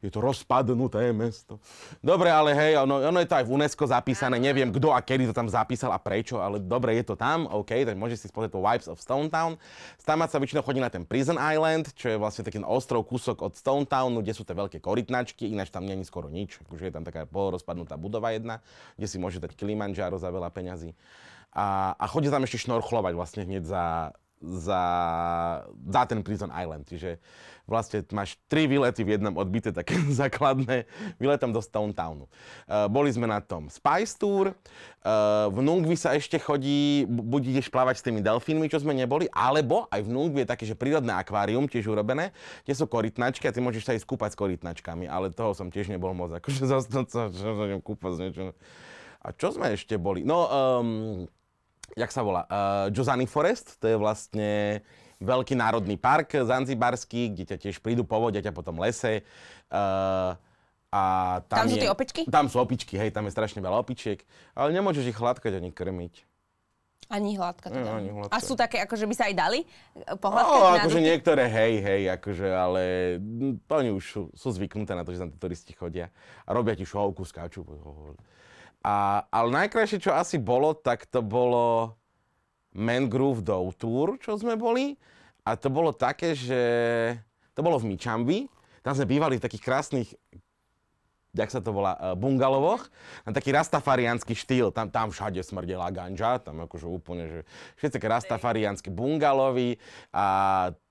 [0.00, 1.60] je to rozpadnuté mesto.
[2.00, 5.28] Dobre, ale hej, ono, ono je to aj v UNESCO zapísané, neviem kto a kedy
[5.28, 8.56] to tam zapísal a prečo, ale dobre, je to tam, OK, tak môžeš si spozrieť
[8.56, 9.60] to Vibes of Stone Town.
[10.00, 13.52] Tam sa väčšinou chodí na ten Prison Island, čo je vlastne taký ostrov kúsok od
[13.52, 17.04] Stone Townu, kde sú tie veľké korytnačky, ináč tam není skoro nič, akože je tam
[17.04, 18.64] taká polorozpadnutá budova jedna,
[18.96, 20.96] kde si môže dať Kilimanjaro za veľa peňazí.
[21.52, 24.84] A, a chodí tam ešte šnorchlovať vlastne hneď za, za,
[25.68, 26.88] za ten Prison Island.
[26.88, 27.20] Čiže
[27.70, 30.90] vlastne máš tri výlety v jednom odbité, také základné,
[31.22, 32.26] výletom do Stone Townu.
[32.26, 37.54] Uh, boli sme na tom Spice Tour, uh, v Nungvi sa ešte chodí, bu- buď
[37.54, 40.74] ideš plávať s tými delfínmi, čo sme neboli, alebo aj v Nungvi je také, že
[40.74, 42.34] prírodné akvárium, tiež urobené,
[42.66, 45.94] kde sú korytnačky a ty môžeš sa ísť kúpať s korytnačkami, ale toho som tiež
[45.94, 48.44] nebol moc, akože zastať čo sa kúpať s niečo.
[49.20, 50.24] A čo sme ešte boli?
[50.24, 51.28] No, um,
[51.96, 54.80] jak sa volá, uh, Jozani Forest, to je vlastne
[55.20, 59.20] veľký národný park zanzibarský, kde ťa tiež prídu povodiať a potom lese.
[59.68, 60.34] Uh,
[60.90, 61.02] a
[61.46, 62.20] tam, Tam sú je, tie opičky?
[62.26, 64.26] Tam sú opičky, hej, tam je strašne veľa opičiek,
[64.58, 66.26] ale nemôžeš ich hladkať ani krmiť.
[67.10, 67.90] Ani hladka teda.
[67.98, 68.34] ani hladka.
[68.34, 71.08] A sú také, akože by sa aj dali eh, pohľadkať No, akože dotyk?
[71.10, 72.82] niektoré hej, hej, akože, ale
[73.18, 76.10] mm, to oni už sú, sú zvyknuté na to, že tam tí turisti chodia
[76.46, 77.66] a robia ti šovku, skáču.
[78.80, 81.96] A, ale najkrajšie, čo asi bolo, tak to bolo
[82.72, 84.96] Mangrove Dow Tour, čo sme boli.
[85.44, 86.62] A to bolo také, že
[87.52, 88.48] to bolo v Mičambi.
[88.80, 90.08] Tam sme bývali v takých krásnych
[91.30, 92.90] jak sa to volá, eh, bungalovoch,
[93.22, 94.74] na taký rastafariánsky štýl.
[94.74, 97.40] Tam, tam všade smrdela ganža, tam akože úplne, že
[97.78, 99.78] všetci také rastafariánsky bungalovy
[100.10, 100.26] a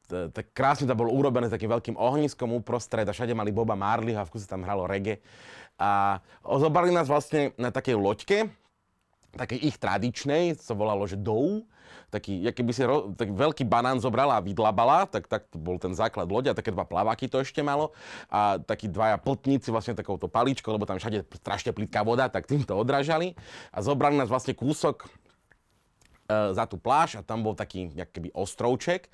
[0.10, 4.20] tak krásne to bolo urobené s takým veľkým ohniskom uprostred a všade mali Boba Marleyho
[4.20, 5.22] a v kuse tam hralo reggae.
[5.80, 8.52] A zobrali nás vlastne na takej loďke,
[9.38, 11.64] takej ich tradičnej, co volalo, že Dou,
[12.10, 15.94] taký, keby si ro, taký veľký banán zobrala a vydlabala, tak, tak to bol ten
[15.94, 17.94] základ loďa, také dva plaváky to ešte malo.
[18.28, 22.74] A takí dvaja plotníci vlastne takouto paličkou, lebo tam všade strašne plitká voda, tak týmto
[22.74, 23.38] odražali
[23.70, 25.08] a zobrali nás vlastne kúsok e,
[26.58, 29.08] za tú pláž a tam bol taký keby ostrovček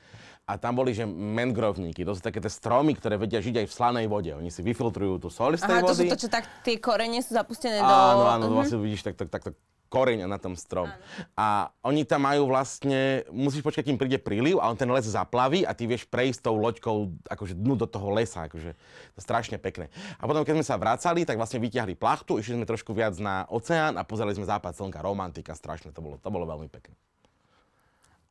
[0.45, 2.05] a tam boli, že mangrovníky.
[2.05, 4.29] To sú také tie stromy, ktoré vedia žiť aj v slanej vode.
[4.37, 5.89] Oni si vyfiltrujú tú sol z tej Aha, vody.
[5.89, 7.89] to sú to, čo tak tie korene sú zapustené do...
[7.89, 8.57] Áno, áno, uh-huh.
[8.61, 9.55] vlastne vidíš tak, tak, tak, tak
[9.89, 10.85] koreň na tom strom.
[10.85, 11.01] Áno.
[11.33, 11.47] A
[11.81, 15.73] oni tam majú vlastne, musíš počkať, kým príde príliv a on ten les zaplaví a
[15.73, 18.45] ty vieš prejsť tou loďkou akože dnu do toho lesa.
[18.45, 18.77] Akože,
[19.17, 19.89] to strašne pekné.
[20.21, 23.49] A potom, keď sme sa vracali, tak vlastne vyťahli plachtu, išli sme trošku viac na
[23.49, 26.93] oceán a pozerali sme západ slnka, romantika, strašne, to bolo, to bolo veľmi pekné.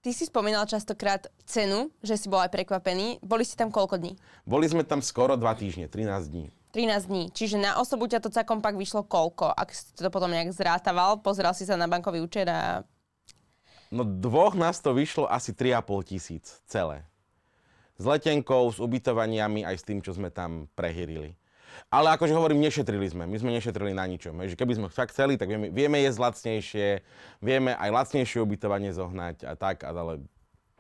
[0.04, 3.24] Ty si spomínal častokrát cenu, že si bol aj prekvapený.
[3.24, 4.12] Boli ste tam koľko dní?
[4.44, 6.52] Boli sme tam skoro 2 týždne, 13 dní.
[6.76, 7.24] 13 dní.
[7.32, 9.48] Čiže na osobu ťa to celkom pak vyšlo koľko?
[9.48, 12.84] Ak si to potom nejak zrátaval, pozeral si sa na bankový účet a...
[13.88, 17.08] No dvoch nás to vyšlo asi 3,5 tisíc celé.
[17.96, 21.32] S letenkou, s ubytovaniami, aj s tým, čo sme tam prehyrili.
[21.90, 23.24] Ale akože hovorím, nešetrili sme.
[23.24, 24.36] My sme nešetrili na ničom.
[24.44, 26.88] Že keby sme fakt chceli, tak vieme, vieme jesť lacnejšie,
[27.40, 30.24] vieme aj lacnejšie ubytovanie zohnať a tak, ale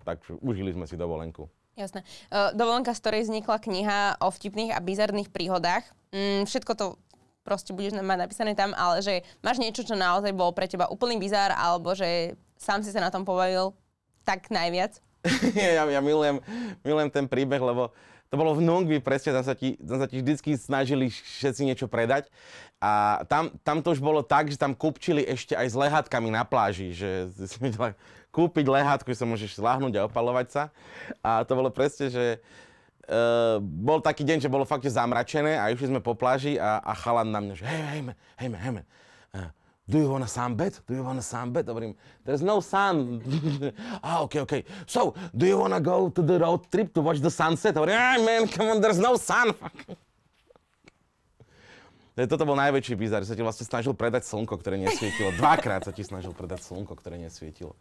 [0.04, 1.48] tak užili sme si dovolenku.
[1.74, 2.06] Jasné.
[2.30, 5.82] Uh, dovolenka, z ktorej vznikla kniha o vtipných a bizarných príhodách.
[6.14, 6.86] Mm, všetko to
[7.42, 11.20] proste budeš mať napísané tam, ale že máš niečo, čo naozaj bol pre teba úplný
[11.20, 13.76] bizar, alebo že sám si sa na tom pobavil
[14.24, 15.02] tak najviac?
[15.56, 16.40] ja, ja milujem,
[16.84, 17.92] milujem ten príbeh, lebo
[18.30, 21.86] to bolo v Nungvi, presne, tam sa, ti, tam sa ti vždycky snažili všetci niečo
[21.86, 22.26] predať.
[22.82, 26.42] A tam, tam to už bolo tak, že tam kúpčili ešte aj s lehátkami na
[26.44, 27.94] pláži, že si vedela
[28.34, 30.62] kúpiť lehátku, že sa môžeš zláhnuť a opalovať sa.
[31.22, 32.42] A to bolo presne, že
[33.06, 36.92] uh, bol taký deň, že bolo fakt zamračené a išli sme po pláži a, a
[36.98, 38.02] chalan na mňa, že hej, hej,
[38.42, 38.72] hej, hej, hej,
[39.38, 39.50] uh,
[39.84, 40.80] do you want a sunbed?
[40.86, 41.64] Do you want a sunbed?
[41.68, 43.20] Hovorím, there's no sun.
[44.02, 44.64] ah, okay, okay.
[44.86, 47.74] So, do you want to go to the road trip to watch the sunset?
[47.76, 49.52] Hovorím, ah, man, come on, there's no sun.
[52.14, 55.34] Toto bol najväčší bizar, že sa ti vlastne snažil predať slnko, ktoré nesvietilo.
[55.34, 57.74] Dvakrát sa ti snažil predať slnko, ktoré nesvietilo.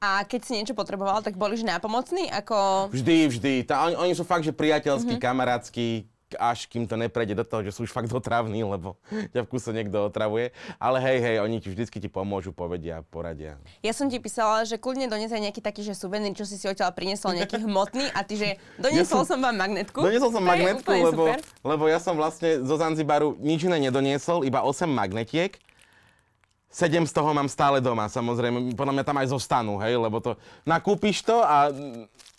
[0.00, 2.32] A keď si niečo potreboval, tak boli že nápomocní?
[2.32, 2.88] Ako...
[2.88, 3.52] Vždy, vždy.
[3.68, 5.28] Tá, oni, oni sú fakt, že priateľskí, mm-hmm.
[5.28, 6.08] kamarátsky,
[6.38, 8.98] až kým to neprejde do toho, že sú už fakt otravní, lebo
[9.32, 10.50] ťa v kuse niekto otravuje.
[10.76, 13.58] Ale hej, hej, oni ti vždycky ti pomôžu, povedia, poradia.
[13.80, 16.66] Ja som ti písala, že kľudne dones aj nejaký taký, že suvenír, čo si si
[16.68, 18.48] odtiaľ priniesol, nejaký hmotný a ty, že
[18.84, 19.98] doniesol ja som, som vám magnetku.
[20.00, 21.24] Doniesol som magnetku, lebo,
[21.62, 25.56] lebo ja som vlastne zo Zanzibaru nič iné nedoniesol, iba 8 magnetiek.
[26.74, 28.74] Sedem z toho mám stále doma, samozrejme.
[28.74, 30.34] Podľa mňa tam aj zostanú, hej, lebo to
[30.66, 31.70] nakúpiš to a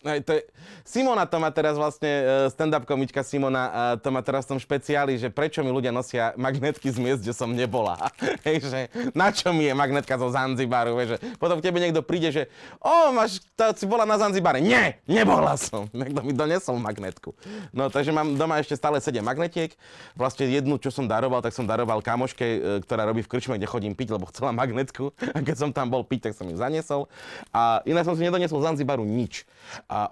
[0.05, 0.41] Hej, to je,
[0.85, 5.17] Simona to má teraz vlastne, e, stand-up komička Simona, to má teraz v tom špeciáli,
[5.17, 7.97] že prečo mi ľudia nosia magnetky z miest, kde som nebola.
[8.45, 8.79] Hej, že
[9.17, 12.43] na čo mi je magnetka zo Zanzibaru, vieš, že potom k tebe niekto príde, že
[12.77, 14.61] o, máš, tá, si bola na Zanzibare.
[14.61, 15.89] Nie, nebola som.
[15.97, 17.33] Niekto mi donesol magnetku.
[17.73, 19.73] No, takže mám doma ešte stále 7 magnetiek.
[20.13, 23.65] Vlastne jednu, čo som daroval, tak som daroval kamoške, e, ktorá robí v krčme, kde
[23.65, 25.09] chodím piť, lebo chcela magnetku.
[25.35, 27.09] A keď som tam bol piť, tak som ju zaniesol.
[27.49, 29.49] A inak som si nedoniesol z Zanzibaru nič.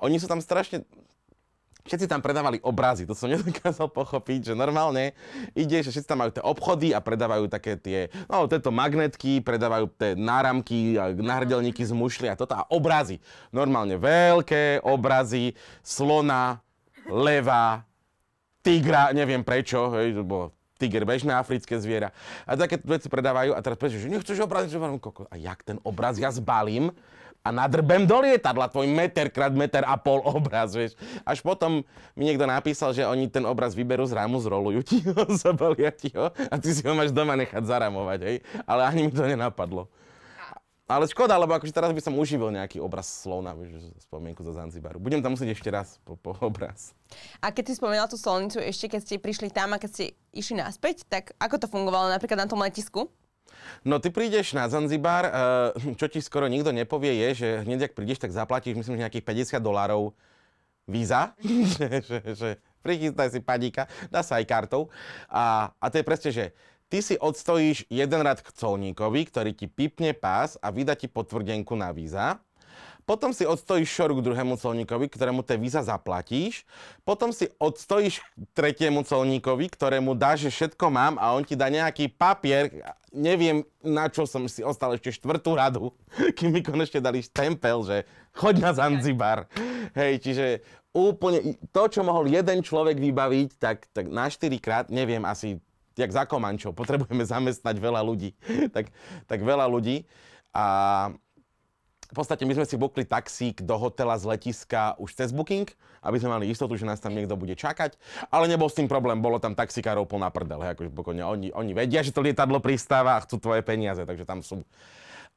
[0.03, 0.87] Oni sú tam strašne
[1.83, 5.11] všetci tam predávali obrazy, to som nedokázal pochopiť, že normálne
[5.51, 9.91] ide, že všetci tam majú tie obchody a predávajú také tie, no tieto magnetky, predávajú
[9.99, 13.19] tie náramky, nahrdelníky z mušli a toto a obrazy.
[13.51, 15.53] Normálne veľké obrazy,
[15.83, 16.63] slona,
[17.07, 17.83] leva,
[18.63, 22.15] tigra, neviem prečo, hej, to bolo tiger, bežné africké zviera.
[22.47, 26.15] A také veci predávajú a teraz prečo, že nechceš obraz, že a jak ten obraz
[26.19, 26.91] ja zbalím,
[27.43, 30.95] a nadrbem do lietadla tvoj meter krát meter a pol obraz, vieš.
[31.27, 31.83] Až potom
[32.15, 36.07] mi niekto napísal, že oni ten obraz vyberú z rámu, zrolujú ti ho, zabalia ti
[36.15, 38.37] ho a ty si ho máš doma nechať zaramovať, hej.
[38.63, 39.91] Ale ani mi to nenapadlo.
[40.83, 44.99] Ale škoda, lebo akože teraz by som uživil nejaký obraz slona, vieš, spomienku zo Zanzibaru.
[44.99, 46.91] Budem tam musieť ešte raz po, po obraz.
[47.39, 50.59] A keď si spomínal tú solnicu ešte, keď ste prišli tam a keď ste išli
[50.59, 53.07] naspäť, tak ako to fungovalo napríklad na tom letisku?
[53.83, 55.33] No ty prídeš na Zanzibar, eh,
[55.99, 59.57] čo ti skoro nikto nepovie je, že hneď ak prídeš, tak zaplatíš myslím, že nejakých
[59.57, 60.15] 50 dolárov
[60.87, 61.35] víza,
[61.75, 62.49] že, že, že
[62.83, 64.91] prichystaj si padíka, dá sa aj kartou.
[65.31, 66.45] A, a to je presne, že
[66.91, 71.73] ty si odstojíš jeden rad k colníkovi, ktorý ti pipne pás a vydá ti potvrdenku
[71.79, 72.43] na víza.
[73.03, 76.63] Potom si odstojíš šoru k druhému colníkovi, ktorému tie víza zaplatíš,
[77.03, 78.23] potom si odstojíš
[78.55, 82.71] tretiemu colníkovi, ktorému dáš, že všetko mám a on ti dá nejaký papier,
[83.11, 85.91] neviem na čo som si ostal ešte štvrtú radu,
[86.37, 87.97] kým mi konečne dali stempel, že
[88.33, 89.45] choď na Zanzibar.
[89.93, 90.45] Hej, čiže
[90.95, 95.59] úplne to, čo mohol jeden človek vybaviť, tak, tak na štyrikrát, neviem, asi
[95.93, 98.33] jak za Komančov, potrebujeme zamestnať veľa ľudí,
[98.75, 98.89] tak,
[99.29, 100.05] tak veľa ľudí.
[100.53, 100.65] A
[102.13, 105.65] v podstate my sme si bukli taxík do hotela z letiska už cez booking,
[106.05, 107.97] aby sme mali istotu, že nás tam niekto bude čakať.
[108.29, 110.61] Ale nebol s tým problém, bolo tam taxikárov plná prdel.
[110.61, 114.29] Hej, akože pokojne, oni, oni vedia, že to lietadlo pristáva a chcú tvoje peniaze, takže
[114.29, 114.61] tam sú.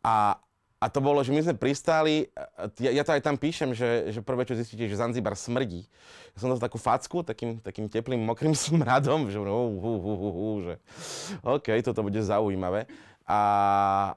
[0.05, 0.37] A,
[0.77, 2.29] a to bolo, že my sme pristáli,
[2.77, 5.89] ja, ja to aj tam píšem, že, že prvé, čo zistíte, že Zanzibar smrdí.
[6.37, 10.57] Ja som to takú facku, takým, takým teplým, mokrým smradom, že, uh, uh, uh, uh,
[10.61, 10.74] že
[11.41, 12.85] OK, toto bude zaujímavé.
[13.24, 14.12] A,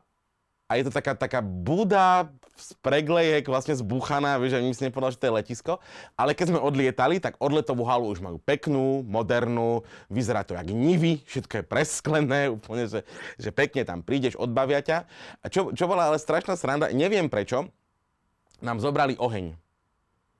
[0.69, 5.11] a je to taká, taká buda z preglejek vlastne zbuchaná, vieš, že my si nepovedal,
[5.15, 5.73] že to je letisko.
[6.13, 9.81] Ale keď sme odlietali, tak odletovú halu už majú peknú, modernú,
[10.13, 13.01] vyzerá to jak nivy, všetko je presklené, úplne, že,
[13.41, 15.09] že pekne tam prídeš, odbavia ťa.
[15.41, 17.65] A čo, čo bola ale strašná sranda, neviem prečo,
[18.61, 19.57] nám zobrali oheň.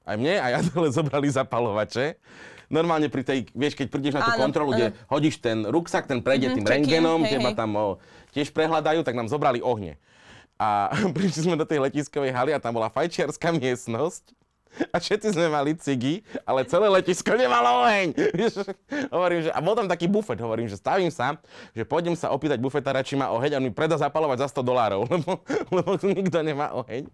[0.06, 2.22] Aj mne, aj Adele zobrali zapalovače
[2.70, 6.22] normálne pri tej, vieš, keď prídeš na tú áno, kontrolu, kde hodíš ten ruksak, ten
[6.22, 7.88] prejde mm-hmm, tým rengenom, teba tam o,
[8.32, 9.98] tiež prehľadajú, tak nám zobrali ohne.
[10.60, 14.36] A prišli sme do tej letiskovej haly a tam bola fajčiarská miestnosť.
[14.93, 18.14] A všetci sme mali cigy, ale celé letisko nemalo oheň.
[19.16, 21.41] hovorím, že, a bol tam taký bufet, hovorím, že stavím sa,
[21.74, 24.70] že pôjdem sa opýtať bufetára, či má oheň a on mi predá zapalovať za 100
[24.70, 25.41] dolárov, lebo,
[25.74, 27.10] lebo nikto nemá oheň.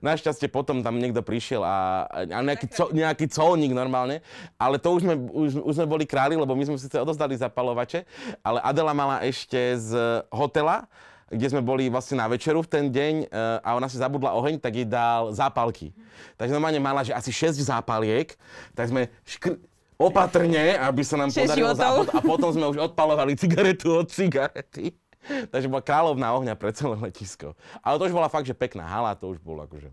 [0.00, 4.24] Našťastie potom tam niekto prišiel a, a nejaký, co, nejaký colník normálne,
[4.56, 8.08] ale to už sme, už, už sme boli králi, lebo my sme si odozdali zapalovače,
[8.40, 9.92] ale Adela mala ešte z
[10.32, 10.88] hotela
[11.34, 14.62] kde sme boli vlastne na večeru v ten deň eh, a ona si zabudla oheň,
[14.62, 15.90] tak jej dal zápalky.
[16.38, 18.30] Takže normálne mala, že asi 6 zápaliek,
[18.72, 19.58] tak sme škr-
[19.98, 24.94] opatrne, aby sa nám podarilo západ a potom sme už odpalovali cigaretu od cigarety.
[25.24, 27.56] Takže bola kráľovná ohňa pre celé letisko.
[27.80, 29.88] Ale to už bola fakt, že pekná hala, to už bolo akože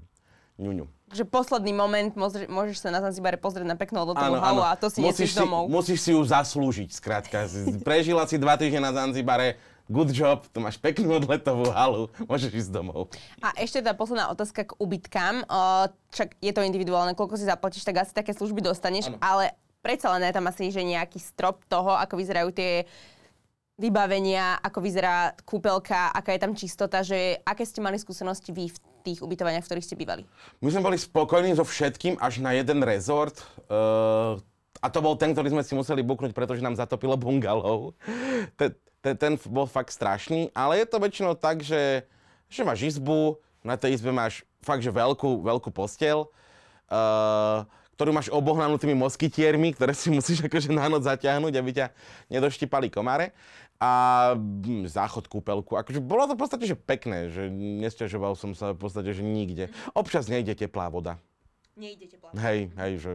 [0.59, 0.85] ňuňu.
[1.11, 4.87] Že posledný moment môžeš, môžeš sa na Zanzibare pozrieť na peknú odletovú halu a to
[4.87, 5.67] si musíš si, domov.
[5.67, 7.47] Musíš si ju zaslúžiť, skrátka.
[7.87, 9.59] Prežila si dva týždne na Zanzibare,
[9.91, 13.11] good job, tu máš peknú odletovú halu, môžeš ísť domov.
[13.43, 15.43] A ešte tá posledná otázka k ubytkám.
[16.15, 19.19] Čak je to individuálne, koľko si zaplatíš, tak asi také služby dostaneš, ano.
[19.19, 19.51] ale
[19.83, 22.87] predsa len je tam asi že nejaký strop toho, ako vyzerajú tie
[23.81, 28.77] vybavenia, ako vyzerá kúpelka, aká je tam čistota, že aké ste mali skúsenosti vy v
[29.01, 30.23] tých ubytovaniach, v ktorých ste bývali?
[30.61, 33.41] My sme boli spokojní so všetkým až na jeden rezort.
[33.65, 34.37] Uh,
[34.81, 37.97] a to bol ten, ktorý sme si museli buknúť, pretože nám zatopilo bungalov
[39.01, 42.05] ten, ten bol fakt strašný, ale je to väčšinou tak, že,
[42.47, 46.29] že máš izbu, na tej izbe máš fakt, že veľkú, veľkú postel,
[46.89, 47.65] uh,
[47.97, 51.87] ktorú máš obohnanú tými moskytiermi, ktoré si musíš akože na noc zaťahnuť, aby ťa
[52.29, 53.33] nedoštipali komáre.
[53.81, 55.73] A hm, záchod, kúpelku.
[55.73, 59.73] Akože bolo to v podstate že pekné, že nesťažoval som sa v podstate, že nikde.
[59.97, 61.17] Občas nejde teplá voda.
[61.73, 62.41] Nejde teplá voda.
[62.45, 63.11] Hej, hej, že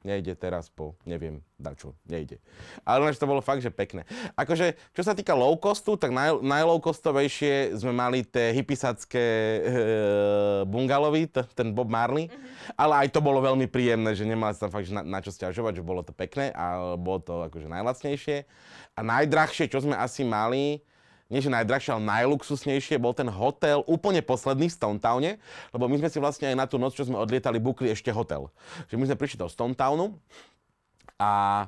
[0.00, 1.44] nejde teraz po, neviem,
[1.76, 2.40] čo, nejde.
[2.88, 4.08] Ale to bolo fakt, že pekné.
[4.32, 9.60] Akože, čo sa týka low costu, tak naj, najlow costovejšie sme mali tie hypisacké e,
[10.64, 12.80] bungalovy, t- ten Bob Marley, mm-hmm.
[12.80, 15.86] ale aj to bolo veľmi príjemné, že nemali sa fakt na, na čo stiažovať, že
[15.86, 18.48] bolo to pekné a bolo to akože najlacnejšie.
[18.96, 20.80] A najdrahšie, čo sme asi mali,
[21.30, 25.38] nie že najdrahšie, ale najluxusnejšie bol ten hotel úplne posledný v Stone Towne,
[25.70, 28.50] lebo my sme si vlastne aj na tú noc, čo sme odlietali, bukli ešte hotel.
[28.90, 30.18] Že my sme prišli do Stone Townu
[31.16, 31.64] a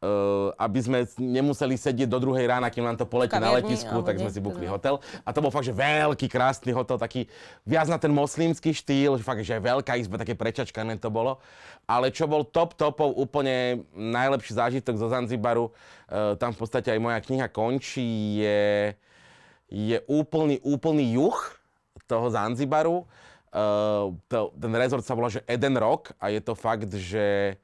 [0.00, 4.16] Uh, aby sme nemuseli sedieť do druhej rána, kým nám to poletí na letisku, tak
[4.16, 4.96] sme si bukli hotel.
[5.24, 7.28] A to bol fakt, že veľký, krásny hotel, taký
[7.68, 11.36] viac na ten moslímsky štýl, že fakt, že aj veľká izba, také prečačkané to bolo.
[11.84, 17.00] Ale čo bol top topov, úplne najlepší zážitok zo Zanzibaru, uh, tam v podstate aj
[17.04, 18.96] moja kniha končí, je,
[19.68, 21.36] je úplný, úplný juh
[22.08, 23.04] toho Zanzibaru.
[23.52, 27.60] Uh, to, ten rezort sa volá, že Eden Rock a je to fakt, že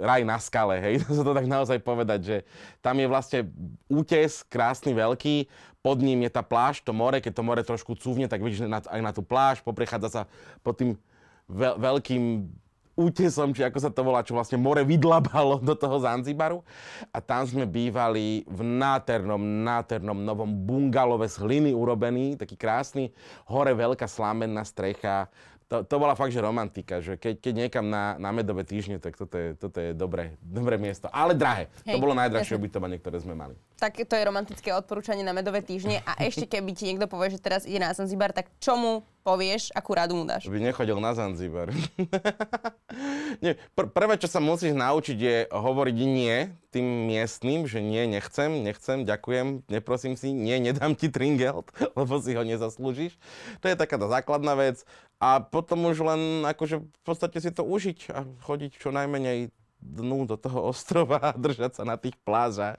[0.00, 2.36] raj na skale, hej, to sa to tak naozaj povedať, že
[2.80, 3.40] tam je vlastne
[3.88, 5.48] útes, krásny, veľký,
[5.84, 9.00] pod ním je tá pláž, to more, keď to more trošku cúvne, tak vidíš aj
[9.00, 10.22] na tú pláž, poprechádza sa
[10.64, 10.90] pod tým
[11.48, 12.48] veľ- veľkým
[12.98, 16.66] útesom, či ako sa to volá, čo vlastne more vydlabalo do toho Zanzibaru.
[17.14, 23.14] A tam sme bývali v nádhernom, nádhernom novom bungalove z hliny urobený, taký krásny,
[23.46, 25.30] hore veľká slamenná strecha,
[25.68, 29.20] to, to bola fakt, že romantika, že keď, keď niekam na, na medové týždne, tak
[29.20, 31.12] toto je, toto je dobré, dobré miesto.
[31.12, 31.68] Ale drahé.
[31.84, 33.52] Hej, to bolo najdrahšie ubytovanie, ktoré sme mali.
[33.78, 36.02] Tak to je romantické odporúčanie na medové týždne.
[36.02, 39.94] A ešte keby ti niekto povie, že teraz ide na Zanzibar, tak čomu povieš, akú
[39.94, 40.50] radu mu dáš?
[40.50, 41.70] By nechodil na Zanzibar.
[43.44, 48.50] nie, pr- prvé, čo sa musíš naučiť, je hovoriť nie tým miestnym, že nie, nechcem,
[48.66, 53.14] nechcem, ďakujem, neprosím si, nie, nedám ti tringelt, lebo si ho nezaslúžiš.
[53.62, 54.82] To je taká tá základná vec.
[55.18, 60.26] A potom už len akože v podstate si to užiť a chodiť čo najmenej dnu
[60.26, 62.78] do toho ostrova a držať sa na tých plážach.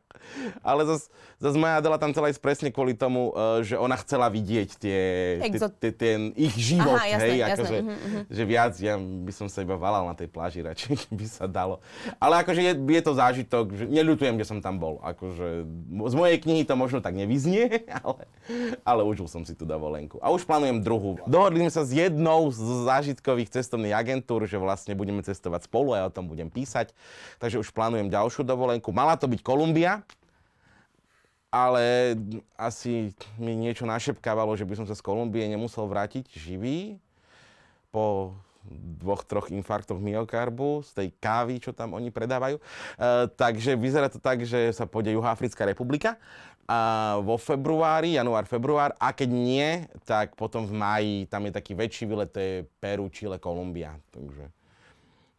[0.63, 1.07] Ale zase
[1.39, 4.99] zas moja Adela tam chcela ísť presne kvôli tomu, uh, že ona chcela vidieť tie,
[5.47, 8.21] Exot- tie, ten ich život, Aha, jasné, hej, jasné, akože, mhm, mhm.
[8.27, 11.79] že viac, ja by som sa iba valal na tej pláži radšej, by sa dalo.
[12.19, 14.99] Ale akože je, je to zážitok, že neľutujem, že som tam bol.
[14.99, 18.27] Akože, z mojej knihy to možno tak nevyznie, ale,
[18.83, 20.19] ale užil som si tú dovolenku.
[20.19, 21.23] A už plánujem druhú.
[21.23, 26.03] Dohodli sme sa s jednou z zážitkových cestovných agentúr, že vlastne budeme cestovať spolu a
[26.03, 26.88] ja o tom budem písať.
[27.39, 28.91] Takže už plánujem ďalšiu dovolenku.
[28.91, 30.03] Mala to byť Kolumbia,
[31.49, 32.13] ale
[32.53, 33.09] asi
[33.41, 37.01] mi niečo našepkávalo, že by som sa z Kolumbie nemusel vrátiť živý
[37.89, 38.37] po
[38.69, 42.61] dvoch, troch infarktoch myokarbu z tej kávy, čo tam oni predávajú.
[42.61, 42.63] E,
[43.33, 46.21] takže vyzerá to tak, že sa pôjde Juhoafrická republika
[46.69, 49.67] a vo februári, január, február a keď nie,
[50.05, 53.97] tak potom v máji, tam je taký väčší výlet, to je Peru, Chile, Kolumbia.
[54.13, 54.53] Takže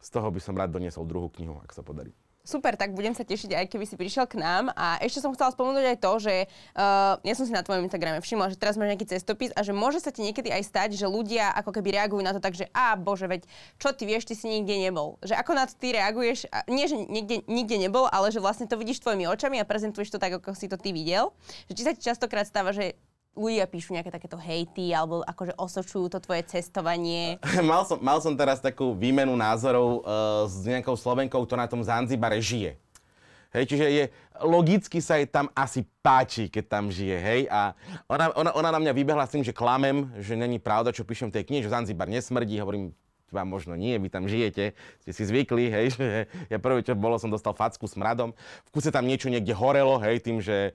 [0.01, 2.11] z toho by som rád doniesol druhú knihu, ak sa podarí.
[2.41, 4.73] Super, tak budem sa tešiť, aj keby si prišiel k nám.
[4.73, 6.33] A ešte som chcela spomenúť aj to, že
[6.73, 9.77] uh, ja som si na tvojom Instagrame všimla, že teraz máš nejaký cestopis a že
[9.77, 12.65] môže sa ti niekedy aj stať, že ľudia ako keby reagujú na to tak, že
[12.73, 13.45] a bože, veď
[13.77, 15.21] čo ty vieš, ty si nikde nebol.
[15.21, 18.65] Že ako na to ty reaguješ, a nie, že niekde, nikde nebol, ale že vlastne
[18.65, 21.37] to vidíš tvojimi očami a prezentuješ to tak, ako si to ty videl.
[21.69, 22.97] Že či sa ti častokrát stáva, že
[23.35, 27.39] ľudia píšu nejaké takéto hejty alebo akože osočujú to tvoje cestovanie.
[27.63, 31.83] mal, som, mal som teraz takú výmenu názorov uh, s nejakou Slovenkou, ktorá na tom
[31.83, 32.75] Zanzibare žije.
[33.51, 34.03] Hej, čiže je,
[34.47, 37.41] logicky sa jej tam asi páči, keď tam žije, hej.
[37.51, 37.75] A
[38.07, 41.27] ona, ona, ona na mňa vybehla s tým, že klamem, že není pravda, čo píšem
[41.27, 42.55] v tej knihe, že Zanzibar nesmrdí.
[42.63, 42.95] Hovorím,
[43.27, 46.07] vám možno nie, vy tam žijete, ste si zvykli, hej, že
[46.51, 48.31] ja prvé, čo bolo, som dostal facku s mradom.
[48.67, 50.71] V kuse tam niečo niekde horelo, hej, tým, že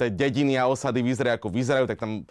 [0.00, 2.24] tie dediny a osady vyzerajú ako vyzerajú, tak tam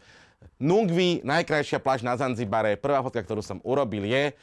[0.59, 4.33] Nungvi, najkrajšia pláž na Zanzibare, prvá fotka, ktorú som urobil je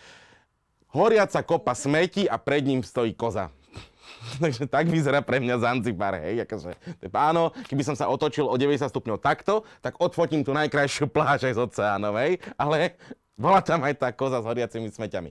[0.97, 3.53] horiaca kopa smeti a pred ním stojí koza.
[4.43, 6.73] Takže tak vyzerá pre mňa Zanzibar, hej, akože,
[7.13, 11.55] áno, keby som sa otočil o 90 stupňov takto, tak odfotím tú najkrajšiu pláž aj
[11.55, 12.97] z oceánov, hej, ale
[13.37, 15.31] bola tam aj tá koza s horiacimi smeťami.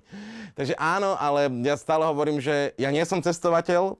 [0.54, 3.98] Takže áno, ale ja stále hovorím, že ja nie som cestovateľ,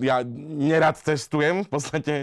[0.00, 2.14] ja nerad cestujem v podstate,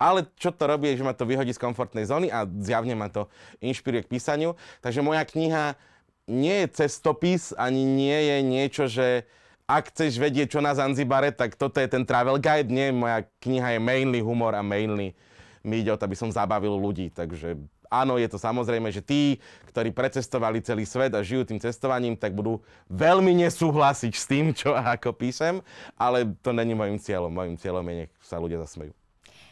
[0.00, 3.12] ale čo to robí, je, že ma to vyhodí z komfortnej zóny a zjavne ma
[3.12, 3.28] to
[3.60, 4.56] inšpiruje k písaniu.
[4.80, 5.76] Takže moja kniha
[6.28, 9.28] nie je cestopis, ani nie je niečo, že
[9.68, 12.72] ak chceš vedieť, čo na Zanzibare, tak toto je ten travel guide.
[12.72, 15.12] Nie, moja kniha je mainly humor a mainly
[15.60, 17.12] mi ide o to, aby som zabavil ľudí.
[17.12, 22.14] Takže áno, je to samozrejme, že tí, ktorí precestovali celý svet a žijú tým cestovaním,
[22.14, 25.60] tak budú veľmi nesúhlasiť s tým, čo a ako píšem,
[25.98, 27.32] ale to není môjim cieľom.
[27.32, 28.94] Mojím cieľom je, nech sa ľudia zasmejú.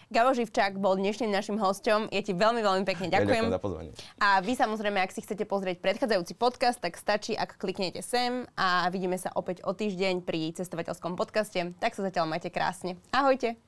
[0.07, 2.15] Gabo Živčák bol dnešným našim hosťom.
[2.15, 3.27] Ja ti veľmi, veľmi pekne ďakujem.
[3.27, 3.91] Ja ďakujem za pozvanie.
[4.23, 8.87] A vy samozrejme, ak si chcete pozrieť predchádzajúci podcast, tak stačí, ak kliknete sem a
[8.95, 11.75] vidíme sa opäť o týždeň pri cestovateľskom podcaste.
[11.83, 13.03] Tak sa zatiaľ majte krásne.
[13.11, 13.59] Ahojte.